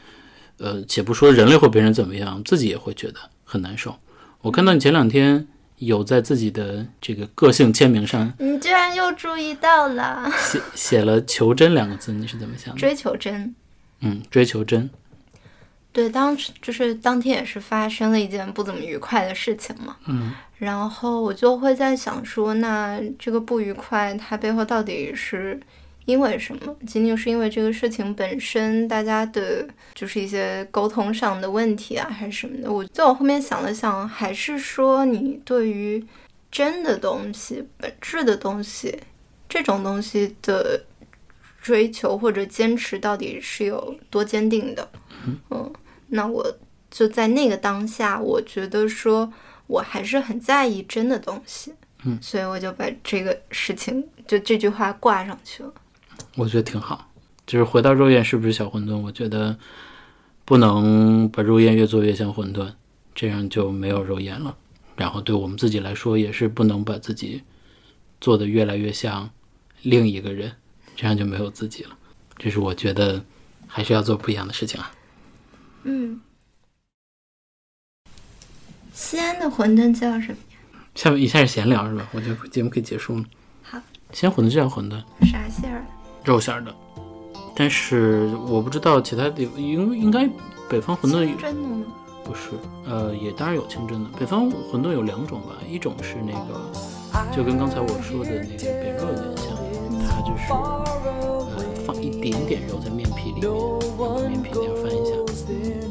[0.55, 3.19] 呃，且不说人类会变成怎么样，自己也会觉得
[3.51, 3.97] 很难受。
[4.41, 5.45] 我看到你前两天
[5.79, 12.79] 有在自己的这个个性签名上，你居然又注意到了，写写了“求真”两个字，你是怎么想的？
[12.79, 13.53] 追求真。
[13.99, 14.89] 嗯，追求真。
[15.91, 19.97] 对，当时就是当天也是发生了一件不怎么愉快的事情嘛。
[20.07, 25.59] 嗯，然后我就会在想说，那这个不愉快它背后到底是
[26.05, 26.75] 因为什么？
[26.87, 32.71] 仅仅是因为这个事情本身，大家的就是一些沟通上的问题啊，还是什么的？
[32.71, 36.03] 我在我后面想了想，还是说你对于
[36.51, 38.99] 真的东西、本质的东西
[39.47, 40.83] 这种东西的
[41.61, 44.89] 追求或者坚持，到底是有多坚定的？
[45.49, 45.71] 嗯。
[46.13, 46.45] 那我
[46.89, 49.31] 就在那个当下，我觉得说
[49.67, 51.73] 我还是很在意真的东西，
[52.03, 55.71] 嗯，所以我就把这个事情就这句话挂上去了。
[56.35, 57.09] 我觉得挺好，
[57.45, 58.97] 就是回到肉燕是不是小馄饨？
[58.97, 59.57] 我觉得
[60.45, 62.73] 不能把肉燕越做越像馄饨，
[63.13, 64.55] 这样就没有肉燕了。
[64.95, 67.41] 然后对我们自己来说，也是不能把自己
[68.19, 69.29] 做的越来越像
[69.81, 70.51] 另一个人，
[70.95, 71.97] 这样就没有自己了。
[72.37, 73.23] 这是我觉得
[73.67, 74.91] 还是要做不一样的事情啊。
[75.83, 76.21] 嗯，
[78.93, 80.57] 西安的馄饨叫什么呀？
[80.95, 82.07] 下面以下是闲聊是吧？
[82.13, 83.25] 我觉得节目可以结束了。
[83.63, 85.83] 好，西安馄饨就叫馄饨，啥馅儿？
[86.23, 86.73] 肉馅儿的。
[87.53, 90.29] 但是我不知道其他地方，因为应该
[90.69, 91.85] 北方馄饨清真的吗？
[92.23, 92.51] 不是，
[92.87, 94.09] 呃，也当然有清真的。
[94.17, 96.71] 北方馄饨有两种吧，一种是那个，
[97.35, 99.47] 就跟刚才我说的那个扁肉有点像，
[100.07, 103.51] 它就是呃放一点点肉在面皮里面，然
[103.97, 105.11] 后面皮那样翻一下。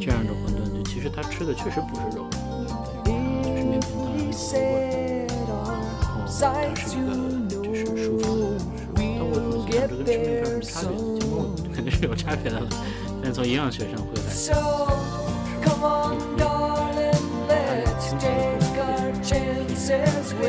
[0.00, 2.24] 这样的馄饨，就其实它吃的确实不是肉，
[3.04, 5.68] 就是面片汤上的味儿，然后
[6.40, 6.42] 它
[6.74, 7.08] 是一个
[7.50, 8.42] 就是舒服的
[9.70, 10.90] 这个吃面片有什么差别？
[10.90, 11.36] 就跟我
[11.74, 12.66] 肯定是有差别的了，
[13.22, 14.22] 但从营养学上会来。
[14.34, 14.58] 讲，
[17.46, 18.28] 它有清楚的
[18.60, 18.78] 口感，
[19.22, 19.84] 可以吃
[20.40, 20.42] 味